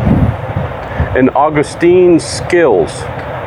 [1.17, 3.01] and Augustine's skills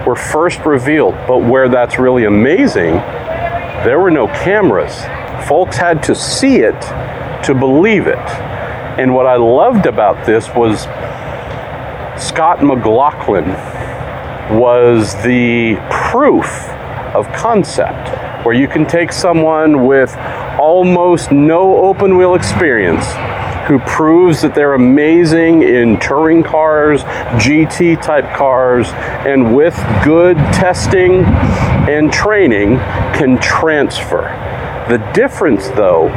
[0.06, 1.14] were first revealed.
[1.28, 2.94] But where that's really amazing,
[3.84, 4.94] there were no cameras.
[5.46, 6.80] Folks had to see it
[7.44, 8.18] to believe it.
[8.98, 10.82] And what I loved about this was
[12.20, 13.48] Scott McLaughlin
[14.58, 16.68] was the proof
[17.14, 20.14] of concept, where you can take someone with
[20.58, 23.04] almost no open wheel experience
[23.70, 27.04] who proves that they're amazing in touring cars,
[27.38, 28.88] GT type cars,
[29.24, 31.24] and with good testing
[31.88, 32.78] and training
[33.14, 34.22] can transfer.
[34.88, 36.08] The difference, though,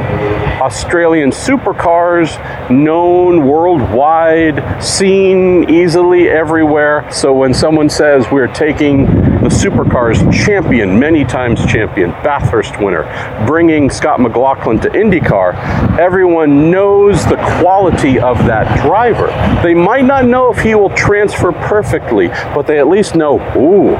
[0.60, 2.34] Australian supercars,
[2.68, 7.08] known worldwide, seen easily everywhere.
[7.12, 9.06] So when someone says we're taking
[9.44, 13.02] the supercars champion, many times champion, Bathurst winner,
[13.46, 19.26] bringing Scott McLaughlin to IndyCar, everyone knows the quality of that driver.
[19.62, 23.90] They might not know if he will transfer perfectly, but they at least know, ooh,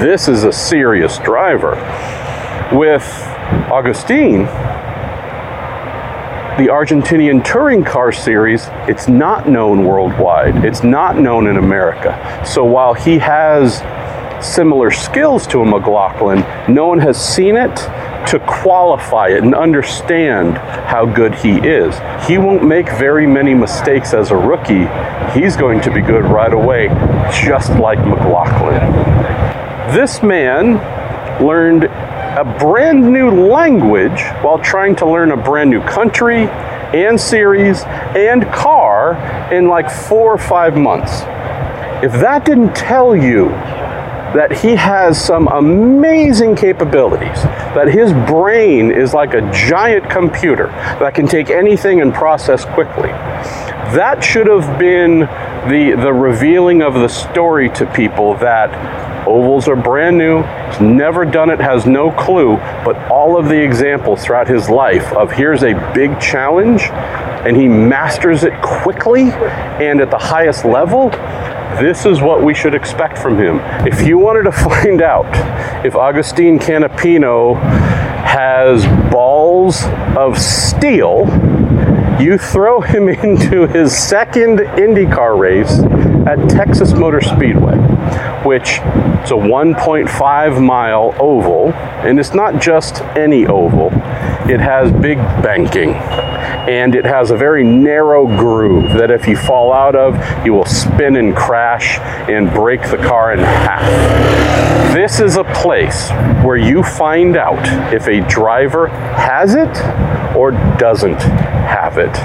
[0.00, 1.72] this is a serious driver.
[2.72, 3.02] With
[3.72, 4.42] Augustine,
[6.58, 10.64] the Argentinian touring car series, it's not known worldwide.
[10.64, 12.44] It's not known in America.
[12.46, 13.82] So while he has
[14.42, 16.40] similar skills to a McLaughlin,
[16.72, 17.74] no one has seen it
[18.28, 21.94] to qualify it and understand how good he is.
[22.26, 24.86] He won't make very many mistakes as a rookie.
[25.38, 26.88] He's going to be good right away,
[27.32, 28.80] just like McLaughlin.
[29.94, 30.74] This man
[31.44, 37.82] learned a brand new language while trying to learn a brand new country and series
[37.84, 39.14] and car
[39.52, 41.22] in like four or five months.
[42.04, 43.50] If that didn't tell you
[44.34, 47.42] that he has some amazing capabilities,
[47.74, 53.10] that his brain is like a giant computer that can take anything and process quickly.
[53.92, 55.20] That should have been
[55.68, 58.70] the, the revealing of the story to people that
[59.26, 63.62] ovals are brand new, he's never done it, has no clue, but all of the
[63.62, 66.82] examples throughout his life of here's a big challenge
[67.44, 69.30] and he masters it quickly
[69.80, 71.10] and at the highest level
[71.80, 73.60] this is what we should expect from him.
[73.86, 75.26] If you wanted to find out
[75.84, 77.60] if Agustin Canapino
[78.24, 79.82] has balls
[80.16, 81.26] of steel,
[82.20, 85.80] you throw him into his second IndyCar race
[86.26, 87.76] at Texas Motor Speedway,
[88.44, 88.78] which
[89.24, 91.72] is a 1.5 mile oval,
[92.06, 93.88] and it's not just any oval.
[94.48, 95.94] It has big banking
[96.68, 100.14] and it has a very narrow groove that if you fall out of,
[100.46, 101.98] you will spin and crash
[102.30, 103.82] and break the car in half.
[104.94, 106.10] This is a place
[106.44, 112.16] where you find out if a driver has it or doesn't have it.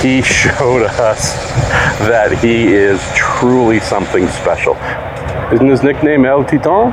[0.00, 1.34] he showed us
[2.06, 4.74] that he is truly something special.
[5.52, 6.92] Isn't his nickname El Titan?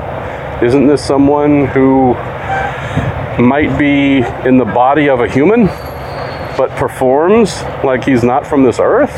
[0.63, 2.13] Isn't this someone who
[3.41, 5.65] might be in the body of a human,
[6.57, 9.13] but performs like he's not from this earth?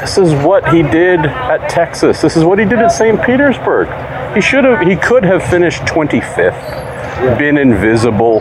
[0.00, 2.20] This is what he did at Texas.
[2.20, 3.20] This is what he did at St.
[3.22, 3.88] Petersburg.
[4.34, 8.40] He should have, he could have finished 25th, been invisible,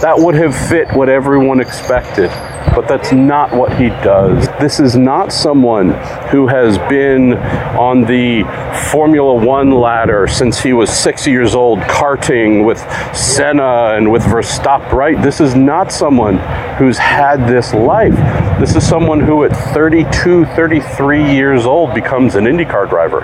[0.00, 2.28] That would have fit what everyone expected,
[2.74, 4.46] but that's not what he does.
[4.58, 5.90] This is not someone
[6.30, 7.34] who has been
[7.78, 8.42] on the
[8.90, 12.78] Formula One ladder since he was six years old, karting with
[13.14, 15.20] Senna and with Verstappen, right?
[15.22, 16.38] This is not someone
[16.76, 18.16] who's had this life.
[18.58, 23.20] This is someone who at 32, 33 years old becomes an IndyCar driver.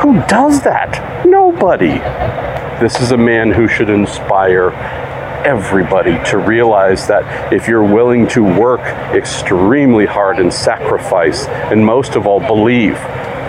[0.00, 1.26] Who does that?
[1.26, 1.98] Nobody.
[2.80, 4.70] This is a man who should inspire
[5.44, 8.80] everybody to realize that if you're willing to work
[9.14, 12.94] extremely hard and sacrifice, and most of all, believe,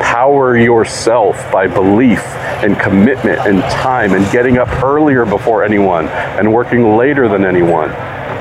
[0.01, 2.23] power yourself by belief
[2.63, 7.89] and commitment and time and getting up earlier before anyone and working later than anyone.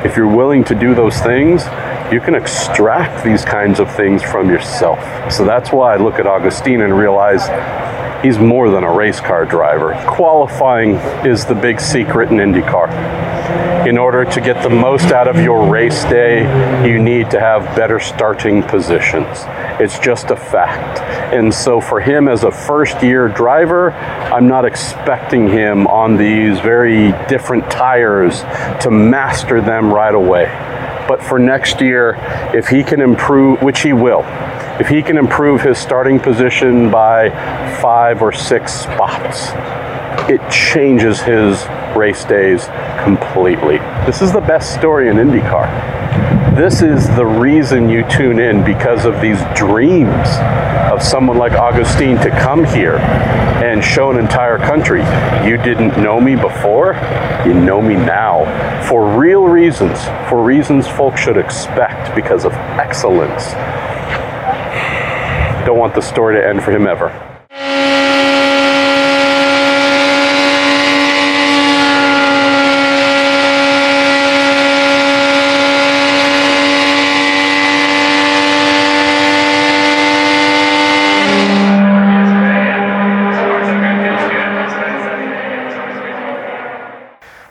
[0.05, 1.65] If you're willing to do those things,
[2.13, 4.99] you can extract these kinds of things from yourself.
[5.33, 7.49] So that's why I look at Augustine and realize
[8.23, 9.95] he's more than a race car driver.
[10.07, 10.95] Qualifying
[11.27, 13.87] is the big secret in IndyCar.
[13.87, 16.43] In order to get the most out of your race day,
[16.89, 19.27] you need to have better starting positions.
[19.81, 21.01] It's just a fact.
[21.35, 26.61] And so for him as a first year driver, I'm not expecting him on these
[26.61, 28.43] very different tires
[28.83, 30.47] to master them right away.
[31.09, 32.17] But for next year,
[32.55, 34.23] if he can improve, which he will,
[34.81, 37.31] if he can improve his starting position by
[37.81, 39.51] five or six spots,
[40.31, 41.67] it changes his
[41.97, 42.67] race days
[43.03, 43.79] completely.
[44.07, 46.57] This is the best story in IndyCar.
[46.57, 50.29] This is the reason you tune in because of these dreams
[50.93, 55.01] of someone like Augustine to come here and show an entire country
[55.49, 56.95] you didn't know me before,
[57.47, 58.45] you know me now
[58.89, 63.55] for real reasons, for reasons folks should expect because of excellence.
[65.65, 67.13] Don't want the story to end for him ever.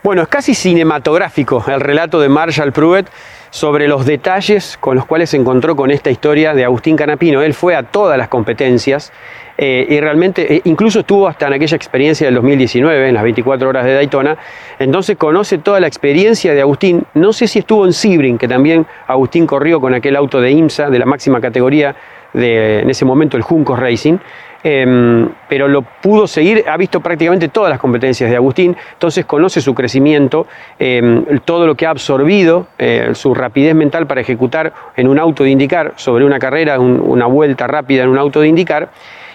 [0.04, 3.08] Bueno, es casi cinematográfico el relato de Marshall Pruitt
[3.52, 7.44] sobre los detalles con los cuales se encontró con esta historia de Agustín Canapino.
[7.44, 9.12] Él fue a todas las competencias
[9.58, 13.70] eh, y realmente, eh, incluso estuvo hasta en aquella experiencia del 2019, en las 24
[13.70, 14.38] horas de Daytona,
[14.80, 17.04] entonces conoce toda la experiencia de Agustín.
[17.14, 20.90] No sé si estuvo en Sebring, que también Agustín corrió con aquel auto de IMSA
[20.90, 21.96] de la máxima categoría
[22.34, 24.18] de, en ese momento, el Junco Racing.
[24.64, 29.60] Em, pero lo pudo seguir, ha visto prácticamente todas las competencias de Agustín, entonces conoce
[29.60, 30.46] su crecimiento,
[30.78, 35.44] em, todo lo que ha absorbido, eh, su rapidez mental para ejecutar en un auto
[35.44, 38.90] de indicar sobre una carrera, una vuelta rápida en un auto de indicar,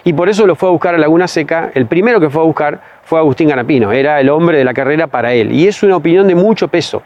[0.05, 1.73] y por eso lo fue a buscar a Laguna Seca.
[1.75, 5.09] El primero que fue a buscar fue Agustín Ganapino, era el hombre de la carrera
[5.09, 7.03] para él, y es una opinión de mucho peso,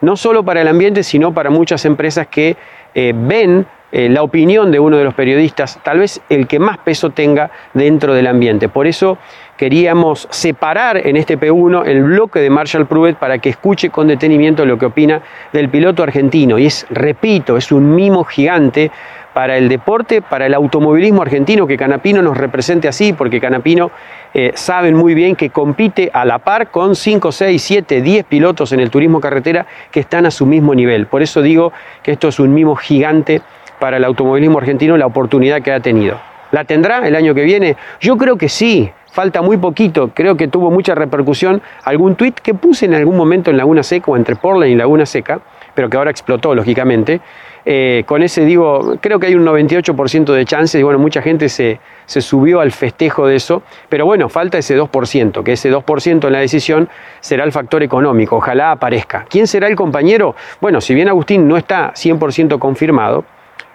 [0.00, 2.56] no solo para el ambiente, sino para muchas empresas que
[2.94, 6.78] eh, ven eh, la opinión de uno de los periodistas, tal vez el que más
[6.78, 8.68] peso tenga dentro del ambiente.
[8.68, 9.18] Por eso
[9.56, 14.64] queríamos separar en este P1 el bloque de Marshall Pruitt para que escuche con detenimiento
[14.64, 15.20] lo que opina
[15.52, 16.56] del piloto argentino.
[16.56, 18.92] Y es, repito, es un mimo gigante
[19.34, 23.90] para el deporte, para el automovilismo argentino, que Canapino nos represente así, porque Canapino
[24.34, 28.72] eh, saben muy bien que compite a la par con 5, 6, 7, 10 pilotos
[28.72, 31.06] en el turismo carretera que están a su mismo nivel.
[31.06, 31.72] Por eso digo
[32.02, 33.42] que esto es un mimo gigante
[33.78, 36.18] para el automovilismo argentino la oportunidad que ha tenido.
[36.52, 37.76] ¿La tendrá el año que viene?
[38.00, 42.54] Yo creo que sí, falta muy poquito, creo que tuvo mucha repercusión algún tuit que
[42.54, 45.40] puse en algún momento en Laguna Seca o entre Portland y Laguna Seca,
[45.74, 47.20] pero que ahora explotó lógicamente.
[47.64, 51.48] Eh, con ese digo, creo que hay un 98% de chances y bueno, mucha gente
[51.48, 56.26] se, se subió al festejo de eso, pero bueno, falta ese 2%, que ese 2%
[56.26, 56.88] en la decisión
[57.20, 59.26] será el factor económico, ojalá aparezca.
[59.28, 60.34] ¿Quién será el compañero?
[60.60, 63.24] Bueno, si bien Agustín no está 100% confirmado,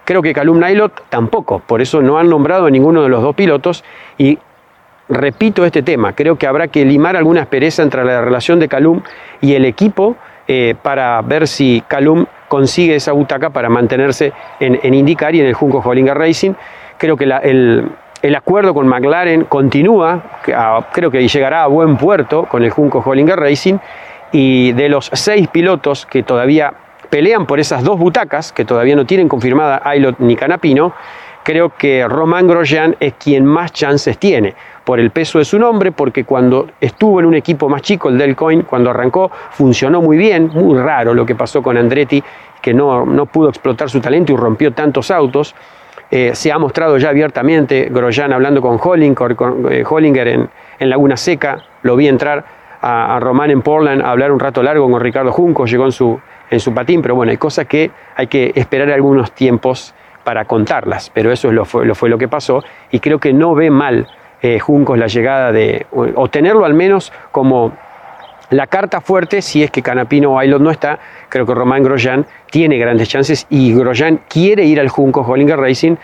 [0.06, 3.36] Creo que Calum Nailot tampoco, por eso no han nombrado a ninguno de los dos
[3.36, 3.84] pilotos
[4.20, 4.38] y
[5.10, 9.02] repito este tema, creo que habrá que limar alguna aspereza entre la relación de Calum
[9.42, 10.16] y el equipo
[10.48, 15.48] eh, para ver si Calum consigue esa butaca para mantenerse en, en IndyCar y en
[15.48, 16.54] el Junco Hollinger Racing.
[16.98, 20.24] Creo que el, acuerdo con McLaren continúa,
[20.94, 23.78] creo que llegará a buen puerto con el Junco Hollinger Racing
[24.32, 26.74] y de los seis pilotos que todavía
[27.10, 30.94] pelean por esas dos butacas, que todavía no tienen confirmada Ailot ni Canapino,
[31.44, 34.56] creo que Román Grosjean es quien más chances tiene,
[34.86, 38.18] por el peso de su nombre, porque cuando estuvo en un equipo más chico, el
[38.18, 42.24] Del Coin, cuando arrancó, funcionó muy bien, muy raro lo que pasó con Andretti,
[42.62, 45.56] que no, no pudo explotar su talento y rompió tantos autos.
[46.12, 50.90] Eh, se ha mostrado ya abiertamente, Grosjean hablando con Hollinger, con, eh, Hollinger en, en
[50.90, 52.46] Laguna Seca, lo vi entrar
[52.82, 55.92] a, a Román en Portland a hablar un rato largo con Ricardo Junco, llegó en
[55.92, 56.20] su,
[56.52, 61.12] en su patín, pero bueno, hay cosas que hay que esperar algunos tiempos para contarlas,
[61.14, 63.70] pero eso es lo, fue, lo, fue lo que pasó y creo que no ve
[63.70, 64.08] mal
[64.46, 67.74] eh, Juncos la llegada de, o, tenerlo al menos como
[68.52, 72.28] la carta fuerte, si es que Canapino o Aylot no está, creo que Román Grosjean
[72.52, 75.96] tiene grandes chances y Grosjean quiere ir al Junco Hollinger Racing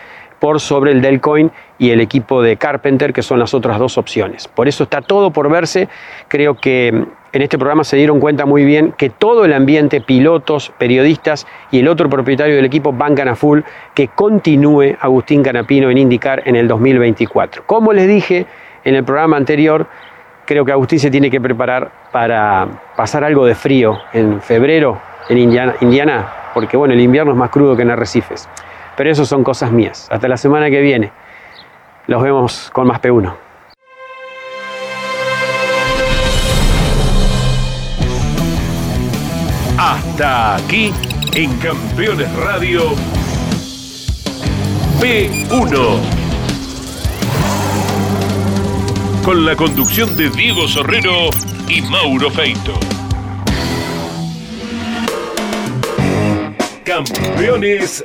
[0.42, 4.48] por sobre el Delcoin y el equipo de Carpenter, que son las otras dos opciones.
[4.48, 5.88] Por eso está todo por verse.
[6.26, 10.72] Creo que en este programa se dieron cuenta muy bien que todo el ambiente, pilotos,
[10.78, 13.60] periodistas y el otro propietario del equipo bancan a full
[13.94, 17.62] que continúe Agustín Canapino en indicar en el 2024.
[17.64, 18.44] Como les dije
[18.82, 19.86] en el programa anterior,
[20.44, 22.66] creo que Agustín se tiene que preparar para
[22.96, 27.50] pasar algo de frío en febrero en Indiana, Indiana, porque bueno, el invierno es más
[27.50, 28.48] crudo que en Arrecifes.
[28.96, 30.08] Pero eso son cosas mías.
[30.10, 31.12] Hasta la semana que viene.
[32.06, 33.32] Los vemos con más P1.
[39.78, 40.92] Hasta aquí
[41.34, 42.94] en Campeones Radio
[45.00, 45.98] P1.
[49.24, 51.30] Con la conducción de Diego Sorrero
[51.68, 52.78] y Mauro Feito.
[56.84, 58.04] Campeones